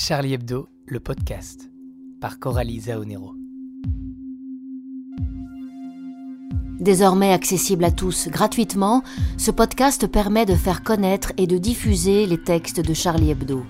Charlie 0.00 0.34
Hebdo, 0.34 0.68
le 0.86 1.00
podcast, 1.00 1.72
par 2.20 2.38
Coralie 2.38 2.82
Zaonero. 2.82 3.34
Désormais 6.78 7.32
accessible 7.32 7.82
à 7.82 7.90
tous 7.90 8.28
gratuitement, 8.28 9.02
ce 9.38 9.50
podcast 9.50 10.06
permet 10.06 10.46
de 10.46 10.54
faire 10.54 10.84
connaître 10.84 11.32
et 11.36 11.48
de 11.48 11.58
diffuser 11.58 12.26
les 12.26 12.40
textes 12.40 12.78
de 12.78 12.94
Charlie 12.94 13.32
Hebdo. 13.32 13.66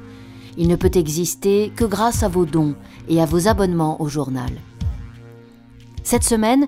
Il 0.59 0.69
ne 0.69 0.77
peut 0.77 0.91
exister 0.97 1.73
que 1.75 1.87
grâce 1.87 2.23
à 2.23 2.29
vos 2.29 2.45
dons 2.45 2.75
et 3.09 3.23
à 3.23 3.25
vos 3.25 3.49
abonnements 3.49 3.99
au 4.03 4.09
journal. 4.09 4.51
Cette 6.03 6.25
semaine, 6.25 6.67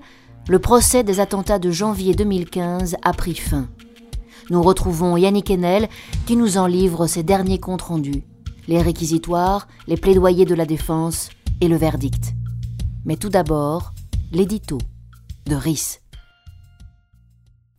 le 0.49 0.59
procès 0.59 1.05
des 1.05 1.21
attentats 1.21 1.59
de 1.59 1.71
janvier 1.71 2.15
2015 2.15 2.97
a 3.03 3.13
pris 3.13 3.35
fin. 3.35 3.69
Nous 4.49 4.63
retrouvons 4.63 5.19
Yannick 5.19 5.51
Enel 5.51 5.91
qui 6.25 6.37
nous 6.37 6.57
en 6.57 6.67
livre 6.67 7.07
ses 7.07 7.23
derniers 7.23 7.61
comptes 7.61 7.83
rendus 7.83 8.25
les 8.69 8.83
réquisitoires, 8.83 9.69
les 9.87 9.97
plaidoyers 9.97 10.45
de 10.45 10.55
la 10.55 10.67
défense 10.67 11.31
et 11.61 11.69
le 11.69 11.77
verdict. 11.77 12.35
Mais 13.05 13.17
tout 13.17 13.29
d'abord, 13.29 13.93
l'édito 14.33 14.79
de 15.47 15.55
RIS. 15.55 16.01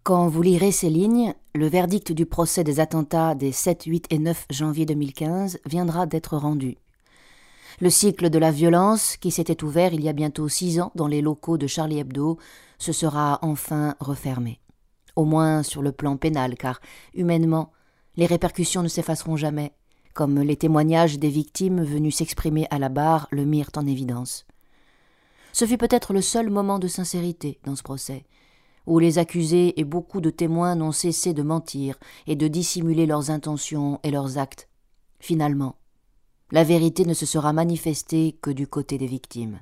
Quand 0.03 0.27
vous 0.27 0.41
lirez 0.41 0.71
ces 0.71 0.89
lignes, 0.89 1.33
le 1.53 1.67
verdict 1.67 2.11
du 2.11 2.25
procès 2.25 2.63
des 2.63 2.79
attentats 2.79 3.35
des 3.35 3.51
7, 3.51 3.83
8 3.83 4.07
et 4.09 4.19
9 4.19 4.45
janvier 4.49 4.85
2015 4.85 5.59
viendra 5.65 6.05
d'être 6.05 6.37
rendu. 6.37 6.77
Le 7.79 7.89
cycle 7.89 8.29
de 8.29 8.39
la 8.39 8.51
violence, 8.51 9.17
qui 9.17 9.31
s'était 9.31 9.63
ouvert 9.63 9.93
il 9.93 10.03
y 10.03 10.09
a 10.09 10.13
bientôt 10.13 10.47
six 10.49 10.79
ans 10.81 10.91
dans 10.95 11.07
les 11.07 11.21
locaux 11.21 11.57
de 11.57 11.67
Charlie 11.67 11.99
Hebdo, 11.99 12.37
se 12.77 12.91
sera 12.91 13.39
enfin 13.41 13.95
refermé. 13.99 14.59
Au 15.15 15.25
moins 15.25 15.61
sur 15.63 15.81
le 15.81 15.91
plan 15.91 16.17
pénal, 16.17 16.55
car, 16.57 16.81
humainement, 17.13 17.71
les 18.17 18.25
répercussions 18.25 18.83
ne 18.83 18.87
s'effaceront 18.87 19.37
jamais 19.37 19.73
comme 20.13 20.39
les 20.41 20.55
témoignages 20.55 21.19
des 21.19 21.29
victimes 21.29 21.83
venues 21.83 22.11
s'exprimer 22.11 22.67
à 22.69 22.79
la 22.79 22.89
barre 22.89 23.27
le 23.31 23.45
mirent 23.45 23.71
en 23.75 23.87
évidence. 23.87 24.45
Ce 25.53 25.65
fut 25.65 25.77
peut-être 25.77 26.13
le 26.13 26.21
seul 26.21 26.49
moment 26.49 26.79
de 26.79 26.87
sincérité 26.87 27.59
dans 27.65 27.75
ce 27.75 27.83
procès, 27.83 28.25
où 28.87 28.99
les 28.99 29.17
accusés 29.17 29.79
et 29.79 29.83
beaucoup 29.83 30.21
de 30.21 30.29
témoins 30.29 30.75
n'ont 30.75 30.91
cessé 30.91 31.33
de 31.33 31.43
mentir 31.43 31.97
et 32.27 32.35
de 32.35 32.47
dissimuler 32.47 33.05
leurs 33.05 33.29
intentions 33.29 33.99
et 34.03 34.11
leurs 34.11 34.37
actes. 34.37 34.67
Finalement, 35.19 35.75
la 36.51 36.63
vérité 36.63 37.05
ne 37.05 37.13
se 37.13 37.25
sera 37.25 37.53
manifestée 37.53 38.37
que 38.41 38.49
du 38.49 38.67
côté 38.67 38.97
des 38.97 39.07
victimes. 39.07 39.59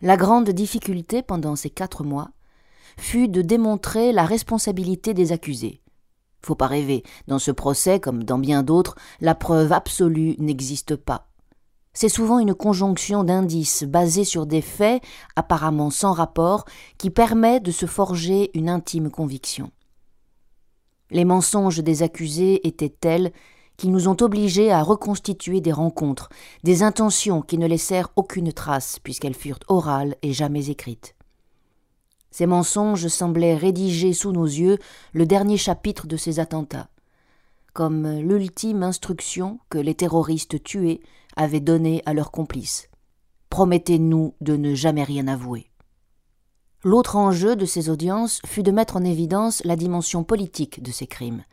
La 0.00 0.16
grande 0.16 0.50
difficulté 0.50 1.22
pendant 1.22 1.54
ces 1.54 1.70
quatre 1.70 2.02
mois 2.02 2.30
fut 2.96 3.28
de 3.28 3.42
démontrer 3.42 4.12
la 4.12 4.24
responsabilité 4.24 5.14
des 5.14 5.32
accusés, 5.32 5.81
faut 6.44 6.54
pas 6.54 6.66
rêver. 6.66 7.02
Dans 7.28 7.38
ce 7.38 7.50
procès, 7.50 8.00
comme 8.00 8.24
dans 8.24 8.38
bien 8.38 8.62
d'autres, 8.62 8.96
la 9.20 9.34
preuve 9.34 9.72
absolue 9.72 10.36
n'existe 10.38 10.96
pas. 10.96 11.28
C'est 11.94 12.08
souvent 12.08 12.38
une 12.38 12.54
conjonction 12.54 13.22
d'indices 13.22 13.84
basés 13.84 14.24
sur 14.24 14.46
des 14.46 14.62
faits 14.62 15.02
apparemment 15.36 15.90
sans 15.90 16.12
rapport 16.12 16.64
qui 16.96 17.10
permet 17.10 17.60
de 17.60 17.70
se 17.70 17.86
forger 17.86 18.50
une 18.54 18.70
intime 18.70 19.10
conviction. 19.10 19.70
Les 21.10 21.26
mensonges 21.26 21.80
des 21.80 22.02
accusés 22.02 22.66
étaient 22.66 22.88
tels 22.88 23.32
qu'ils 23.76 23.90
nous 23.90 24.08
ont 24.08 24.16
obligés 24.20 24.72
à 24.72 24.82
reconstituer 24.82 25.60
des 25.60 25.72
rencontres, 25.72 26.30
des 26.64 26.82
intentions 26.82 27.42
qui 27.42 27.58
ne 27.58 27.66
laissèrent 27.66 28.10
aucune 28.16 28.52
trace 28.52 28.98
puisqu'elles 28.98 29.34
furent 29.34 29.58
orales 29.68 30.16
et 30.22 30.32
jamais 30.32 30.70
écrites. 30.70 31.14
Ces 32.32 32.46
mensonges 32.46 33.08
semblaient 33.08 33.54
rédiger 33.54 34.14
sous 34.14 34.32
nos 34.32 34.46
yeux 34.46 34.78
le 35.12 35.26
dernier 35.26 35.58
chapitre 35.58 36.06
de 36.06 36.16
ces 36.16 36.40
attentats, 36.40 36.88
comme 37.74 38.20
l'ultime 38.20 38.82
instruction 38.82 39.60
que 39.68 39.76
les 39.76 39.94
terroristes 39.94 40.62
tués 40.64 41.02
avaient 41.36 41.60
donnée 41.60 42.02
à 42.06 42.14
leurs 42.14 42.30
complices. 42.30 42.88
Promettez-nous 43.50 44.34
de 44.40 44.56
ne 44.56 44.74
jamais 44.74 45.04
rien 45.04 45.28
avouer. 45.28 45.70
L'autre 46.82 47.16
enjeu 47.16 47.54
de 47.54 47.66
ces 47.66 47.90
audiences 47.90 48.40
fut 48.46 48.62
de 48.62 48.72
mettre 48.72 48.96
en 48.96 49.04
évidence 49.04 49.62
la 49.64 49.76
dimension 49.76 50.24
politique 50.24 50.82
de 50.82 50.90
ces 50.90 51.06
crimes. 51.06 51.44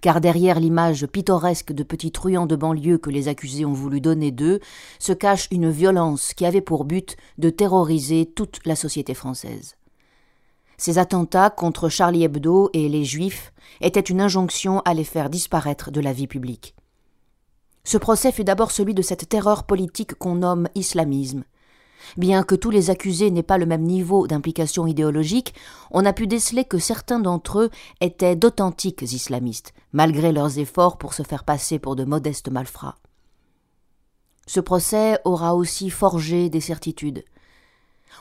Car 0.00 0.22
derrière 0.22 0.58
l'image 0.58 1.06
pittoresque 1.06 1.72
de 1.72 1.82
petits 1.82 2.12
truands 2.12 2.46
de 2.46 2.56
banlieue 2.56 2.96
que 2.96 3.10
les 3.10 3.28
accusés 3.28 3.66
ont 3.66 3.74
voulu 3.74 4.00
donner 4.00 4.30
d'eux, 4.30 4.60
se 4.98 5.12
cache 5.12 5.48
une 5.50 5.70
violence 5.70 6.32
qui 6.32 6.46
avait 6.46 6.62
pour 6.62 6.86
but 6.86 7.16
de 7.36 7.50
terroriser 7.50 8.24
toute 8.24 8.66
la 8.66 8.74
société 8.74 9.12
française. 9.12 9.76
Ces 10.76 10.98
attentats 10.98 11.50
contre 11.50 11.88
Charlie 11.88 12.24
Hebdo 12.24 12.70
et 12.72 12.88
les 12.88 13.04
Juifs 13.04 13.52
étaient 13.80 14.00
une 14.00 14.20
injonction 14.20 14.80
à 14.84 14.94
les 14.94 15.04
faire 15.04 15.30
disparaître 15.30 15.90
de 15.90 16.00
la 16.00 16.12
vie 16.12 16.26
publique. 16.26 16.74
Ce 17.84 17.98
procès 17.98 18.32
fut 18.32 18.44
d'abord 18.44 18.70
celui 18.70 18.94
de 18.94 19.02
cette 19.02 19.28
terreur 19.28 19.64
politique 19.64 20.14
qu'on 20.14 20.36
nomme 20.36 20.68
islamisme. 20.74 21.44
Bien 22.16 22.42
que 22.42 22.54
tous 22.54 22.70
les 22.70 22.90
accusés 22.90 23.30
n'aient 23.30 23.42
pas 23.42 23.58
le 23.58 23.66
même 23.66 23.82
niveau 23.82 24.26
d'implication 24.26 24.86
idéologique, 24.86 25.54
on 25.90 26.04
a 26.04 26.12
pu 26.12 26.26
déceler 26.26 26.64
que 26.64 26.78
certains 26.78 27.18
d'entre 27.18 27.60
eux 27.60 27.70
étaient 28.00 28.36
d'authentiques 28.36 29.02
islamistes, 29.02 29.72
malgré 29.92 30.32
leurs 30.32 30.58
efforts 30.58 30.98
pour 30.98 31.14
se 31.14 31.22
faire 31.22 31.44
passer 31.44 31.78
pour 31.78 31.96
de 31.96 32.04
modestes 32.04 32.50
malfrats. 32.50 32.96
Ce 34.46 34.60
procès 34.60 35.18
aura 35.24 35.54
aussi 35.54 35.88
forgé 35.88 36.50
des 36.50 36.60
certitudes 36.60 37.24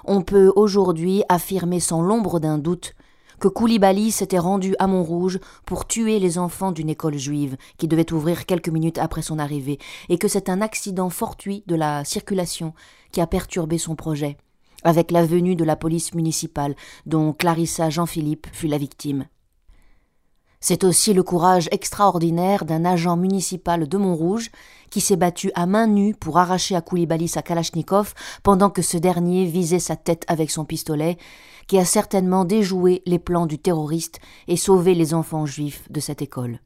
on 0.05 0.21
peut 0.21 0.51
aujourd'hui 0.55 1.23
affirmer 1.29 1.79
sans 1.79 2.01
l'ombre 2.01 2.39
d'un 2.39 2.57
doute 2.57 2.93
que 3.39 3.47
Koulibaly 3.49 4.11
s'était 4.11 4.39
rendu 4.39 4.73
à 4.79 4.87
Montrouge 4.87 5.39
pour 5.65 5.85
tuer 5.85 6.19
les 6.19 6.37
enfants 6.37 6.71
d'une 6.71 6.89
école 6.89 7.17
juive 7.17 7.57
qui 7.77 7.89
devait 7.89 8.13
ouvrir 8.13 8.45
quelques 8.45 8.69
minutes 8.69 8.99
après 8.99 9.21
son 9.21 9.37
arrivée, 9.37 9.79
et 10.07 10.17
que 10.17 10.29
c'est 10.29 10.47
un 10.47 10.61
accident 10.61 11.09
fortuit 11.09 11.63
de 11.67 11.75
la 11.75 12.05
circulation 12.05 12.73
qui 13.11 13.19
a 13.19 13.27
perturbé 13.27 13.77
son 13.77 13.95
projet, 13.95 14.37
avec 14.85 15.11
la 15.11 15.25
venue 15.25 15.57
de 15.57 15.65
la 15.65 15.75
police 15.75 16.13
municipale 16.13 16.75
dont 17.05 17.33
Clarissa 17.33 17.89
Jean-Philippe 17.89 18.47
fut 18.53 18.67
la 18.67 18.77
victime. 18.77 19.25
C'est 20.65 20.85
aussi 20.85 21.13
le 21.13 21.23
courage 21.23 21.67
extraordinaire 21.71 22.63
d'un 22.63 22.85
agent 22.85 23.17
municipal 23.17 23.85
de 23.85 23.97
Montrouge 23.97 24.49
qui 24.93 25.01
s'est 25.01 25.15
battu 25.15 25.51
à 25.55 25.65
main 25.65 25.87
nue 25.87 26.13
pour 26.13 26.37
arracher 26.37 26.75
à 26.75 26.81
Koulibaly 26.81 27.27
sa 27.27 27.41
Kalachnikov 27.41 28.13
pendant 28.43 28.69
que 28.69 28.83
ce 28.83 28.95
dernier 28.95 29.45
visait 29.45 29.79
sa 29.79 29.95
tête 29.95 30.23
avec 30.27 30.51
son 30.51 30.65
pistolet, 30.65 31.17
qui 31.65 31.79
a 31.79 31.85
certainement 31.85 32.45
déjoué 32.45 33.01
les 33.07 33.17
plans 33.17 33.47
du 33.47 33.57
terroriste 33.57 34.19
et 34.47 34.55
sauvé 34.55 34.93
les 34.93 35.15
enfants 35.15 35.47
juifs 35.47 35.91
de 35.91 35.99
cette 35.99 36.21
école. 36.21 36.59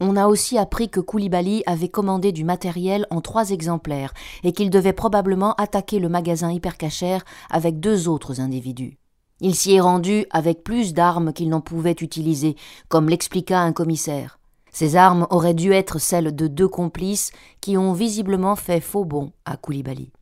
On 0.00 0.16
a 0.16 0.26
aussi 0.26 0.56
appris 0.56 0.88
que 0.88 1.00
Koulibaly 1.00 1.62
avait 1.66 1.90
commandé 1.90 2.32
du 2.32 2.44
matériel 2.44 3.06
en 3.10 3.20
trois 3.20 3.50
exemplaires 3.50 4.14
et 4.42 4.52
qu'il 4.52 4.70
devait 4.70 4.94
probablement 4.94 5.52
attaquer 5.56 5.98
le 5.98 6.08
magasin 6.08 6.50
hypercachère 6.50 7.26
avec 7.50 7.78
deux 7.78 8.08
autres 8.08 8.40
individus. 8.40 8.96
Il 9.42 9.54
s'y 9.54 9.74
est 9.74 9.80
rendu 9.80 10.24
avec 10.30 10.64
plus 10.64 10.94
d'armes 10.94 11.34
qu'il 11.34 11.50
n'en 11.50 11.60
pouvait 11.60 11.92
utiliser, 12.00 12.56
comme 12.88 13.10
l'expliqua 13.10 13.60
un 13.60 13.74
commissaire. 13.74 14.39
Ces 14.72 14.96
armes 14.96 15.26
auraient 15.30 15.54
dû 15.54 15.72
être 15.72 15.98
celles 15.98 16.34
de 16.34 16.46
deux 16.46 16.68
complices 16.68 17.32
qui 17.60 17.76
ont 17.76 17.92
visiblement 17.92 18.56
fait 18.56 18.80
faux 18.80 19.04
bond 19.04 19.32
à 19.44 19.56
Koulibaly. 19.56 20.12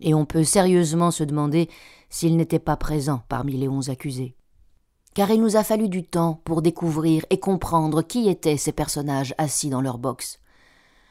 Et 0.00 0.14
on 0.14 0.24
peut 0.24 0.44
sérieusement 0.44 1.10
se 1.10 1.24
demander 1.24 1.68
s'il 2.08 2.36
n'était 2.36 2.58
pas 2.58 2.76
présent 2.76 3.22
parmi 3.28 3.56
les 3.56 3.68
onze 3.68 3.90
accusés. 3.90 4.36
Car 5.14 5.30
il 5.30 5.40
nous 5.40 5.56
a 5.56 5.64
fallu 5.64 5.88
du 5.88 6.02
temps 6.02 6.40
pour 6.44 6.60
découvrir 6.60 7.24
et 7.30 7.38
comprendre 7.38 8.02
qui 8.02 8.28
étaient 8.28 8.56
ces 8.56 8.72
personnages 8.72 9.34
assis 9.38 9.70
dans 9.70 9.80
leur 9.80 9.98
box. 9.98 10.40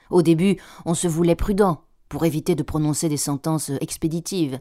Au 0.10 0.22
début, 0.22 0.58
on 0.86 0.94
se 0.94 1.08
voulait 1.08 1.36
prudent 1.36 1.82
pour 2.10 2.26
éviter 2.26 2.54
de 2.54 2.64
prononcer 2.64 3.10
des 3.10 3.18
sentences 3.18 3.72
expéditives. 3.82 4.60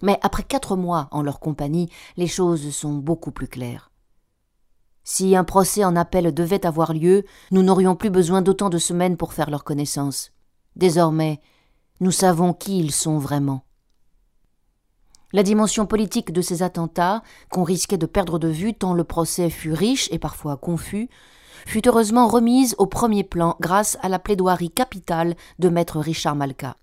Mais 0.00 0.18
après 0.22 0.42
quatre 0.42 0.76
mois 0.76 1.08
en 1.10 1.22
leur 1.22 1.40
compagnie, 1.40 1.90
les 2.16 2.26
choses 2.26 2.70
sont 2.70 2.94
beaucoup 2.94 3.30
plus 3.30 3.48
claires. 3.48 3.90
Si 5.04 5.36
un 5.36 5.44
procès 5.44 5.84
en 5.84 5.96
appel 5.96 6.32
devait 6.32 6.64
avoir 6.64 6.94
lieu, 6.94 7.24
nous 7.50 7.62
n'aurions 7.62 7.94
plus 7.94 8.10
besoin 8.10 8.40
d'autant 8.40 8.70
de 8.70 8.78
semaines 8.78 9.18
pour 9.18 9.34
faire 9.34 9.50
leur 9.50 9.62
connaissance. 9.62 10.32
Désormais, 10.76 11.40
nous 12.00 12.10
savons 12.10 12.54
qui 12.54 12.80
ils 12.80 12.90
sont 12.92 13.18
vraiment. 13.18 13.64
La 15.32 15.42
dimension 15.42 15.84
politique 15.84 16.32
de 16.32 16.40
ces 16.40 16.62
attentats, 16.62 17.22
qu'on 17.50 17.64
risquait 17.64 17.98
de 17.98 18.06
perdre 18.06 18.38
de 18.38 18.48
vue 18.48 18.72
tant 18.72 18.94
le 18.94 19.04
procès 19.04 19.50
fut 19.50 19.72
riche 19.72 20.08
et 20.10 20.18
parfois 20.18 20.56
confus, 20.56 21.10
fut 21.66 21.86
heureusement 21.86 22.28
remise 22.28 22.74
au 22.78 22.86
premier 22.86 23.24
plan 23.24 23.56
grâce 23.60 23.98
à 24.02 24.08
la 24.08 24.18
plaidoirie 24.18 24.70
capitale 24.70 25.34
de 25.58 25.68
maître 25.68 25.98
Richard 25.98 26.36
Malka. 26.36 26.76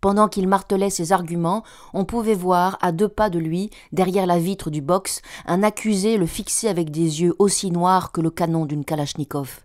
Pendant 0.00 0.28
qu'il 0.28 0.46
martelait 0.46 0.90
ses 0.90 1.12
arguments, 1.12 1.62
on 1.94 2.04
pouvait 2.04 2.34
voir, 2.34 2.78
à 2.80 2.92
deux 2.92 3.08
pas 3.08 3.30
de 3.30 3.38
lui, 3.38 3.70
derrière 3.92 4.26
la 4.26 4.38
vitre 4.38 4.70
du 4.70 4.80
box, 4.80 5.22
un 5.46 5.62
accusé 5.62 6.16
le 6.16 6.26
fixer 6.26 6.68
avec 6.68 6.90
des 6.90 7.22
yeux 7.22 7.34
aussi 7.38 7.70
noirs 7.70 8.12
que 8.12 8.20
le 8.20 8.30
canon 8.30 8.66
d'une 8.66 8.84
Kalachnikov. 8.84 9.60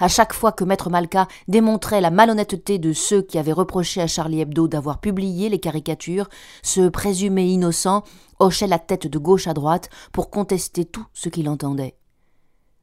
À 0.00 0.08
chaque 0.08 0.32
fois 0.32 0.52
que 0.52 0.64
Maître 0.64 0.90
Malka 0.90 1.28
démontrait 1.46 2.00
la 2.00 2.10
malhonnêteté 2.10 2.78
de 2.78 2.92
ceux 2.92 3.22
qui 3.22 3.38
avaient 3.38 3.52
reproché 3.52 4.00
à 4.00 4.06
Charlie 4.06 4.40
Hebdo 4.40 4.68
d'avoir 4.68 4.98
publié 4.98 5.48
les 5.48 5.60
caricatures, 5.60 6.28
ce 6.62 6.88
présumé 6.88 7.46
innocent 7.46 8.02
hochait 8.38 8.66
la 8.66 8.78
tête 8.78 9.06
de 9.06 9.18
gauche 9.18 9.46
à 9.46 9.54
droite 9.54 9.90
pour 10.12 10.30
contester 10.30 10.84
tout 10.84 11.06
ce 11.12 11.28
qu'il 11.28 11.48
entendait. 11.48 11.97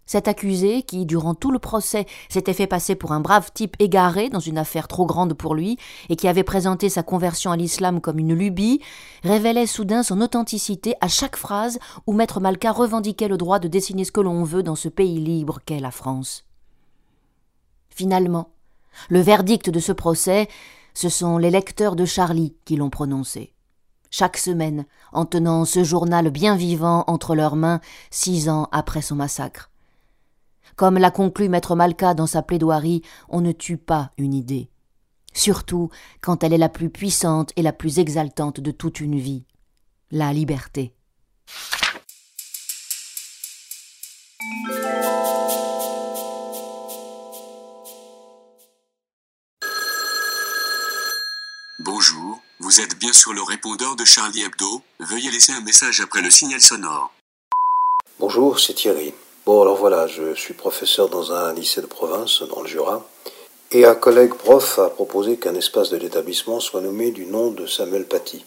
Cet 0.06 0.28
accusé, 0.28 0.84
qui, 0.84 1.06
durant 1.06 1.34
tout 1.34 1.50
le 1.50 1.58
procès, 1.58 2.06
s'était 2.30 2.54
fait 2.54 2.68
passer 2.68 2.96
pour 2.96 3.12
un 3.12 3.20
brave 3.20 3.52
type 3.54 3.76
égaré 3.80 4.30
dans 4.30 4.40
une 4.40 4.60
affaire 4.60 4.88
trop 4.88 5.06
grande 5.06 5.34
pour 5.34 5.56
lui, 5.56 5.78
et 6.10 6.16
qui 6.16 6.28
avait 6.28 6.44
présenté 6.44 6.90
sa 6.90 7.02
conversion 7.02 7.52
à 7.52 7.58
l'islam 7.58 8.02
comme 8.02 8.20
une 8.20 8.36
lubie, 8.36 8.82
révélait 9.24 9.66
soudain 9.66 10.04
son 10.04 10.22
authenticité 10.22 10.94
à 11.02 11.08
chaque 11.08 11.38
phrase 11.38 11.80
où 12.06 12.14
Maître 12.14 12.40
Malka 12.40 12.72
revendiquait 12.72 13.28
le 13.28 13.38
droit 13.38 13.58
de 13.58 13.68
dessiner 13.68 14.04
ce 14.04 14.12
que 14.12 14.22
l'on 14.22 14.44
veut 14.44 14.64
dans 14.64 14.76
ce 14.76 14.90
pays 14.90 15.20
libre 15.20 15.60
qu'est 15.66 15.80
la 15.80 15.92
France. 15.92 16.46
Finalement, 17.90 18.50
le 19.10 19.22
verdict 19.22 19.70
de 19.70 19.80
ce 19.80 19.92
procès, 19.92 20.48
ce 20.94 21.10
sont 21.10 21.38
les 21.40 21.50
lecteurs 21.50 21.96
de 21.96 22.06
Charlie 22.06 22.56
qui 22.64 22.76
l'ont 22.76 22.90
prononcé 22.92 23.56
chaque 24.12 24.38
semaine, 24.38 24.86
en 25.12 25.26
tenant 25.26 25.66
ce 25.66 25.84
journal 25.84 26.30
bien 26.30 26.56
vivant 26.56 27.04
entre 27.08 27.36
leurs 27.36 27.58
mains 27.58 27.82
six 28.12 28.48
ans 28.48 28.70
après 28.72 29.02
son 29.02 29.16
massacre. 29.16 29.72
Comme 30.76 30.98
l'a 30.98 31.12
conclu 31.12 31.50
maître 31.50 31.76
Malka 31.76 32.14
dans 32.14 32.28
sa 32.28 32.42
plaidoirie, 32.42 33.02
on 33.30 33.42
ne 33.42 33.52
tue 33.52 33.78
pas 33.78 34.12
une 34.18 34.34
idée, 34.34 34.70
surtout 35.34 35.90
quand 36.22 36.44
elle 36.44 36.54
est 36.54 36.58
la 36.58 36.70
plus 36.70 36.90
puissante 36.90 37.52
et 37.56 37.62
la 37.62 37.74
plus 37.74 38.00
exaltante 38.00 38.60
de 38.60 38.72
toute 38.72 39.00
une 39.00 39.18
vie, 39.18 39.46
la 40.12 40.34
liberté. 40.34 40.94
Bonjour, 51.80 52.40
vous 52.60 52.82
êtes 52.82 52.98
bien 52.98 53.14
sur 53.14 53.34
le 53.34 53.44
répondeur 53.44 53.96
de 53.96 54.04
Charlie 54.06 54.42
Hebdo. 54.42 54.82
Veuillez 55.00 55.30
laisser 55.30 55.52
un 55.52 55.62
message 55.62 56.02
après 56.02 56.22
le 56.22 56.32
signal 56.32 56.60
sonore. 56.60 57.14
Bonjour, 58.20 58.60
c'est 58.60 58.74
Thierry. 58.74 59.14
Bon, 59.46 59.62
alors 59.62 59.76
voilà, 59.76 60.08
je 60.08 60.34
suis 60.34 60.56
professeur 60.56 61.08
dans 61.08 61.32
un 61.32 61.54
lycée 61.54 61.80
de 61.80 61.86
province, 61.86 62.42
dans 62.42 62.64
le 62.64 62.68
Jura, 62.68 63.08
et 63.70 63.86
un 63.86 63.94
collègue 63.94 64.34
prof 64.34 64.80
a 64.80 64.90
proposé 64.90 65.38
qu'un 65.38 65.54
espace 65.54 65.92
de 65.92 65.98
l'établissement 65.98 66.60
soit 66.60 66.82
nommé 66.82 67.12
du 67.12 67.28
nom 67.28 67.52
de 67.52 67.68
Samuel 67.68 68.08
Paty, 68.08 68.44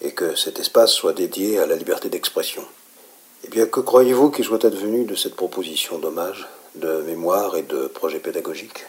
et 0.00 0.10
que 0.10 0.34
cet 0.34 0.58
espace 0.58 0.90
soit 0.90 1.12
dédié 1.12 1.60
à 1.60 1.66
la 1.66 1.76
liberté 1.76 2.08
d'expression. 2.08 2.64
Eh 3.44 3.48
bien, 3.50 3.66
que 3.66 3.78
croyez-vous 3.78 4.32
qu'il 4.32 4.44
soit 4.44 4.64
advenu 4.64 5.04
de 5.04 5.14
cette 5.14 5.36
proposition 5.36 6.00
d'hommage, 6.00 6.48
de 6.74 7.02
mémoire 7.02 7.56
et 7.56 7.62
de 7.62 7.86
projet 7.86 8.18
pédagogique? 8.18 8.86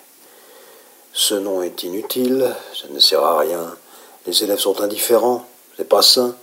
Ce 1.14 1.36
nom 1.36 1.62
est 1.62 1.84
inutile, 1.84 2.52
ça 2.74 2.88
ne 2.90 3.00
sert 3.00 3.24
à 3.24 3.38
rien, 3.38 3.78
les 4.26 4.44
élèves 4.44 4.58
sont 4.58 4.82
indifférents, 4.82 5.48
c'est 5.78 5.88
pas 5.88 6.02
sain, 6.02 6.36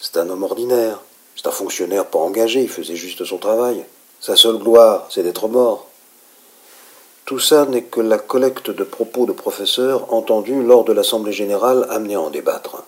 c'est 0.00 0.16
un 0.16 0.30
homme 0.30 0.44
ordinaire, 0.44 1.02
c'est 1.36 1.48
un 1.48 1.52
fonctionnaire 1.52 2.06
pas 2.06 2.18
engagé, 2.18 2.62
il 2.62 2.70
faisait 2.70 2.96
juste 2.96 3.26
son 3.26 3.36
travail. 3.36 3.84
Sa 4.22 4.36
seule 4.36 4.58
gloire, 4.58 5.08
c'est 5.10 5.24
d'être 5.24 5.48
mort. 5.48 5.88
Tout 7.24 7.40
ça 7.40 7.66
n'est 7.66 7.82
que 7.82 8.00
la 8.00 8.18
collecte 8.18 8.70
de 8.70 8.84
propos 8.84 9.26
de 9.26 9.32
professeurs 9.32 10.14
entendus 10.14 10.62
lors 10.62 10.84
de 10.84 10.92
l'Assemblée 10.92 11.32
générale 11.32 11.88
amenée 11.90 12.14
à 12.14 12.20
en 12.20 12.30
débattre. 12.30 12.84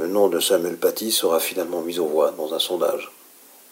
Le 0.00 0.08
nom 0.08 0.26
de 0.26 0.40
Samuel 0.40 0.76
Paty 0.76 1.12
sera 1.12 1.38
finalement 1.38 1.82
mis 1.82 2.00
aux 2.00 2.06
voix 2.06 2.32
dans 2.32 2.52
un 2.52 2.58
sondage. 2.58 3.12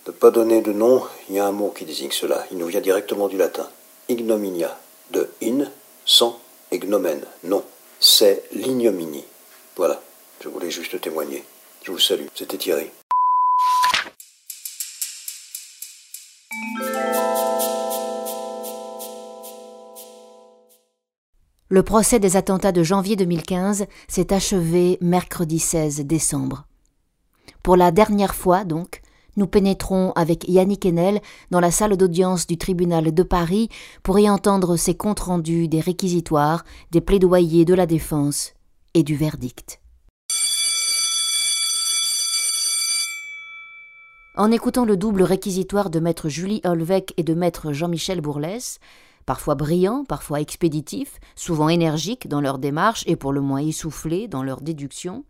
Ne 0.06 0.12
pas 0.12 0.30
donner 0.30 0.62
de 0.62 0.72
nom, 0.72 1.02
il 1.28 1.34
y 1.34 1.40
a 1.40 1.46
un 1.46 1.50
mot 1.50 1.74
qui 1.76 1.84
désigne 1.84 2.12
cela. 2.12 2.46
Il 2.52 2.58
nous 2.58 2.66
vient 2.66 2.80
directement 2.80 3.26
du 3.26 3.38
latin. 3.38 3.68
Ignominia. 4.08 4.78
De 5.10 5.28
in, 5.42 5.66
sans, 6.06 6.38
et 6.70 6.80
non. 7.42 7.64
C'est 7.98 8.44
l'ignominie. 8.52 9.24
Voilà, 9.74 10.00
je 10.40 10.48
voulais 10.48 10.70
juste 10.70 11.00
témoigner. 11.00 11.44
Je 11.82 11.90
vous 11.90 11.98
salue. 11.98 12.26
C'était 12.36 12.56
Thierry. 12.56 12.88
Le 21.70 21.82
procès 21.82 22.20
des 22.20 22.36
attentats 22.36 22.72
de 22.72 22.82
janvier 22.82 23.16
2015 23.16 23.86
s'est 24.06 24.34
achevé 24.34 24.98
mercredi 25.00 25.58
16 25.58 26.00
décembre. 26.00 26.66
Pour 27.62 27.76
la 27.76 27.90
dernière 27.90 28.34
fois, 28.34 28.64
donc, 28.64 29.00
nous 29.38 29.46
pénétrons 29.46 30.12
avec 30.14 30.46
Yannick 30.46 30.84
Enel 30.84 31.22
dans 31.50 31.60
la 31.60 31.70
salle 31.70 31.96
d'audience 31.96 32.46
du 32.46 32.58
tribunal 32.58 33.14
de 33.14 33.22
Paris 33.22 33.70
pour 34.02 34.18
y 34.18 34.28
entendre 34.28 34.76
ses 34.76 34.94
comptes 34.94 35.20
rendus 35.20 35.66
des 35.66 35.80
réquisitoires, 35.80 36.66
des 36.90 37.00
plaidoyers 37.00 37.64
de 37.64 37.72
la 37.72 37.86
défense 37.86 38.52
et 38.92 39.02
du 39.02 39.16
verdict. 39.16 39.80
En 44.36 44.50
écoutant 44.50 44.84
le 44.84 44.98
double 44.98 45.22
réquisitoire 45.22 45.88
de 45.88 45.98
maître 45.98 46.28
Julie 46.28 46.60
Holvec 46.64 47.14
et 47.16 47.22
de 47.22 47.32
maître 47.32 47.72
Jean-Michel 47.72 48.20
Bourlès, 48.20 48.80
parfois 49.26 49.54
brillants, 49.54 50.04
parfois 50.04 50.40
expéditifs, 50.40 51.18
souvent 51.34 51.68
énergiques 51.68 52.28
dans 52.28 52.40
leur 52.40 52.58
démarche 52.58 53.04
et 53.06 53.16
pour 53.16 53.32
le 53.32 53.40
moins 53.40 53.60
essoufflés 53.60 54.28
dans 54.28 54.42
leur 54.42 54.60
déduction, 54.60 55.24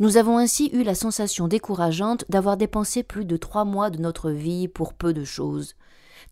nous 0.00 0.16
avons 0.16 0.38
ainsi 0.38 0.70
eu 0.72 0.82
la 0.82 0.94
sensation 0.94 1.46
décourageante 1.46 2.24
d'avoir 2.28 2.56
dépensé 2.56 3.02
plus 3.02 3.24
de 3.24 3.36
trois 3.36 3.64
mois 3.64 3.90
de 3.90 3.98
notre 3.98 4.30
vie 4.30 4.66
pour 4.66 4.92
peu 4.94 5.12
de 5.12 5.24
choses, 5.24 5.74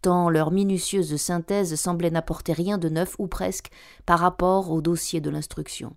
tant 0.01 0.29
leur 0.29 0.51
minutieuse 0.51 1.17
synthèse 1.17 1.75
semblait 1.77 2.11
n'apporter 2.11 2.53
rien 2.53 2.79
de 2.79 2.89
neuf 2.89 3.15
ou 3.19 3.29
presque 3.29 3.71
par 4.05 4.19
rapport 4.19 4.71
au 4.71 4.83
dossier 4.83 5.21
de 5.21 5.31
l'instruction. 5.31 5.97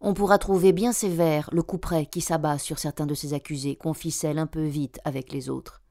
On 0.00 0.14
pourra 0.14 0.38
trouver 0.38 0.72
bien 0.72 0.92
sévère 0.92 1.48
le 1.52 1.62
couperet 1.62 2.06
qui 2.06 2.20
s'abat 2.20 2.58
sur 2.58 2.78
certains 2.78 3.06
de 3.06 3.14
ces 3.14 3.32
accusés 3.32 3.76
qu'on 3.76 3.94
ficelle 3.94 4.38
un 4.38 4.46
peu 4.46 4.64
vite 4.64 5.00
avec 5.04 5.32
les 5.32 5.48
autres. 5.48 5.83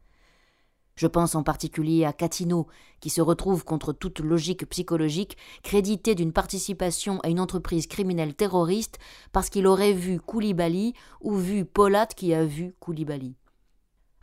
Je 0.95 1.07
pense 1.07 1.33
en 1.33 1.43
particulier 1.43 2.05
à 2.05 2.13
Catino, 2.13 2.67
qui 2.99 3.09
se 3.09 3.21
retrouve 3.21 3.65
contre 3.65 3.93
toute 3.93 4.19
logique 4.19 4.69
psychologique 4.69 5.37
crédité 5.63 6.13
d'une 6.13 6.33
participation 6.33 7.19
à 7.21 7.29
une 7.29 7.39
entreprise 7.39 7.87
criminelle 7.87 8.35
terroriste 8.35 8.99
parce 9.31 9.49
qu'il 9.49 9.65
aurait 9.65 9.93
vu 9.93 10.19
Koulibaly 10.19 10.93
ou 11.21 11.35
vu 11.35 11.65
Polat 11.65 12.05
qui 12.05 12.33
a 12.33 12.45
vu 12.45 12.75
Koulibaly. 12.79 13.35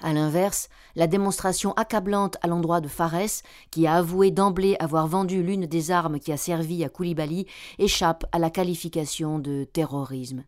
À 0.03 0.15
l'inverse, 0.15 0.69
la 0.95 1.07
démonstration 1.07 1.73
accablante 1.75 2.39
à 2.41 2.47
l'endroit 2.47 2.81
de 2.81 2.89
Fares, 2.89 3.43
qui 3.71 3.87
a 3.87 3.97
avoué 3.97 4.31
d'emblée 4.31 4.77
avoir 4.81 5.07
vendu 5.07 5.43
l'une 5.43 5.67
des 5.67 5.91
armes 5.91 6.19
qui 6.19 6.33
a 6.33 6.39
servi 6.39 6.85
à 6.85 6.89
Koulibaly, 6.89 7.47
échappe 7.79 8.25
à 8.33 8.39
la 8.39 8.49
qualification 8.49 9.39
de 9.39 9.65
terrorisme. 9.65 10.45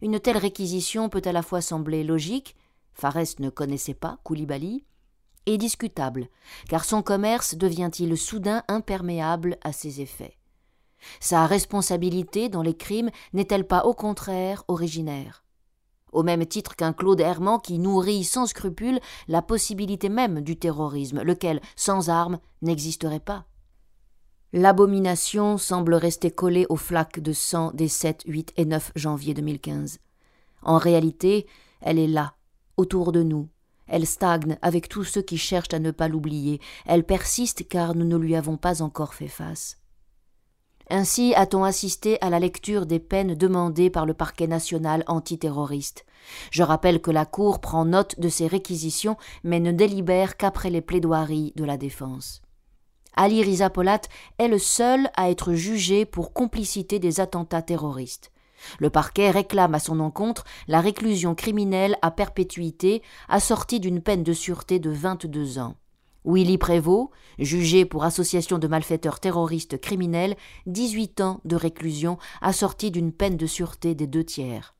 Une 0.00 0.18
telle 0.20 0.38
réquisition 0.38 1.10
peut 1.10 1.20
à 1.26 1.32
la 1.32 1.42
fois 1.42 1.60
sembler 1.60 2.02
logique, 2.02 2.56
Fares 2.94 3.38
ne 3.40 3.50
connaissait 3.50 3.92
pas 3.92 4.18
Koulibaly, 4.24 4.84
et 5.46 5.58
discutable, 5.58 6.28
car 6.68 6.84
son 6.84 7.02
commerce 7.02 7.54
devient-il 7.54 8.16
soudain 8.16 8.62
imperméable 8.68 9.58
à 9.62 9.72
ses 9.72 10.00
effets? 10.00 10.36
Sa 11.18 11.46
responsabilité 11.46 12.48
dans 12.48 12.62
les 12.62 12.76
crimes 12.76 13.10
n'est-elle 13.32 13.66
pas 13.66 13.84
au 13.84 13.94
contraire 13.94 14.64
originaire? 14.68 15.44
Au 16.12 16.22
même 16.22 16.44
titre 16.44 16.76
qu'un 16.76 16.92
Claude 16.92 17.20
Herman 17.20 17.60
qui 17.60 17.78
nourrit 17.78 18.24
sans 18.24 18.46
scrupule 18.46 19.00
la 19.28 19.42
possibilité 19.42 20.08
même 20.08 20.40
du 20.40 20.56
terrorisme, 20.56 21.22
lequel, 21.22 21.60
sans 21.76 22.10
armes, 22.10 22.40
n'existerait 22.62 23.20
pas. 23.20 23.46
L'abomination 24.52 25.58
semble 25.58 25.94
rester 25.94 26.32
collée 26.32 26.66
aux 26.68 26.76
flaques 26.76 27.20
de 27.20 27.32
sang 27.32 27.70
des 27.72 27.86
7, 27.86 28.24
8 28.26 28.52
et 28.56 28.64
9 28.64 28.92
janvier 28.96 29.32
2015. 29.32 30.00
En 30.62 30.76
réalité, 30.76 31.46
elle 31.80 32.00
est 32.00 32.08
là, 32.08 32.34
autour 32.76 33.12
de 33.12 33.22
nous, 33.22 33.48
elle 33.90 34.06
stagne 34.06 34.56
avec 34.62 34.88
tous 34.88 35.04
ceux 35.04 35.22
qui 35.22 35.36
cherchent 35.36 35.74
à 35.74 35.78
ne 35.78 35.90
pas 35.90 36.08
l'oublier. 36.08 36.60
Elle 36.86 37.04
persiste 37.04 37.68
car 37.68 37.94
nous 37.94 38.06
ne 38.06 38.16
lui 38.16 38.36
avons 38.36 38.56
pas 38.56 38.80
encore 38.80 39.12
fait 39.12 39.28
face. 39.28 39.76
Ainsi 40.88 41.34
a-t-on 41.34 41.62
assisté 41.62 42.20
à 42.20 42.30
la 42.30 42.40
lecture 42.40 42.86
des 42.86 42.98
peines 42.98 43.34
demandées 43.34 43.90
par 43.90 44.06
le 44.06 44.14
parquet 44.14 44.46
national 44.46 45.04
antiterroriste. 45.06 46.04
Je 46.50 46.62
rappelle 46.62 47.00
que 47.00 47.10
la 47.10 47.26
Cour 47.26 47.60
prend 47.60 47.84
note 47.84 48.18
de 48.18 48.28
ces 48.28 48.46
réquisitions, 48.46 49.16
mais 49.44 49.60
ne 49.60 49.72
délibère 49.72 50.36
qu'après 50.36 50.70
les 50.70 50.80
plaidoiries 50.80 51.52
de 51.56 51.64
la 51.64 51.76
défense. 51.76 52.42
Ali 53.14 53.42
Rizapolat 53.42 54.02
est 54.38 54.48
le 54.48 54.58
seul 54.58 55.10
à 55.16 55.30
être 55.30 55.52
jugé 55.54 56.04
pour 56.04 56.32
complicité 56.32 56.98
des 56.98 57.20
attentats 57.20 57.62
terroristes. 57.62 58.30
Le 58.78 58.90
parquet 58.90 59.30
réclame 59.30 59.74
à 59.74 59.78
son 59.78 60.00
encontre 60.00 60.44
la 60.68 60.80
réclusion 60.80 61.34
criminelle 61.34 61.96
à 62.02 62.10
perpétuité 62.10 63.02
assortie 63.28 63.80
d'une 63.80 64.00
peine 64.00 64.22
de 64.22 64.32
sûreté 64.32 64.78
de 64.78 64.90
22 64.90 65.58
ans. 65.58 65.76
Willy 66.24 66.58
Prévost, 66.58 67.10
jugé 67.38 67.84
pour 67.84 68.04
association 68.04 68.58
de 68.58 68.68
malfaiteurs 68.68 69.20
terroristes 69.20 69.80
criminels, 69.80 70.36
18 70.66 71.20
ans 71.22 71.40
de 71.44 71.56
réclusion 71.56 72.18
assortie 72.42 72.90
d'une 72.90 73.12
peine 73.12 73.36
de 73.36 73.46
sûreté 73.46 73.94
des 73.94 74.06
deux 74.06 74.24
tiers. 74.24 74.74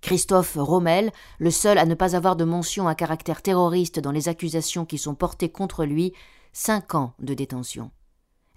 Christophe 0.00 0.56
Rommel, 0.56 1.12
le 1.38 1.50
seul 1.50 1.78
à 1.78 1.86
ne 1.86 1.94
pas 1.94 2.16
avoir 2.16 2.36
de 2.36 2.44
mention 2.44 2.88
à 2.88 2.94
caractère 2.94 3.42
terroriste 3.42 4.00
dans 4.00 4.10
les 4.10 4.28
accusations 4.28 4.84
qui 4.84 4.98
sont 4.98 5.14
portées 5.14 5.50
contre 5.50 5.84
lui, 5.84 6.12
5 6.52 6.94
ans 6.96 7.14
de 7.20 7.34
détention. 7.34 7.90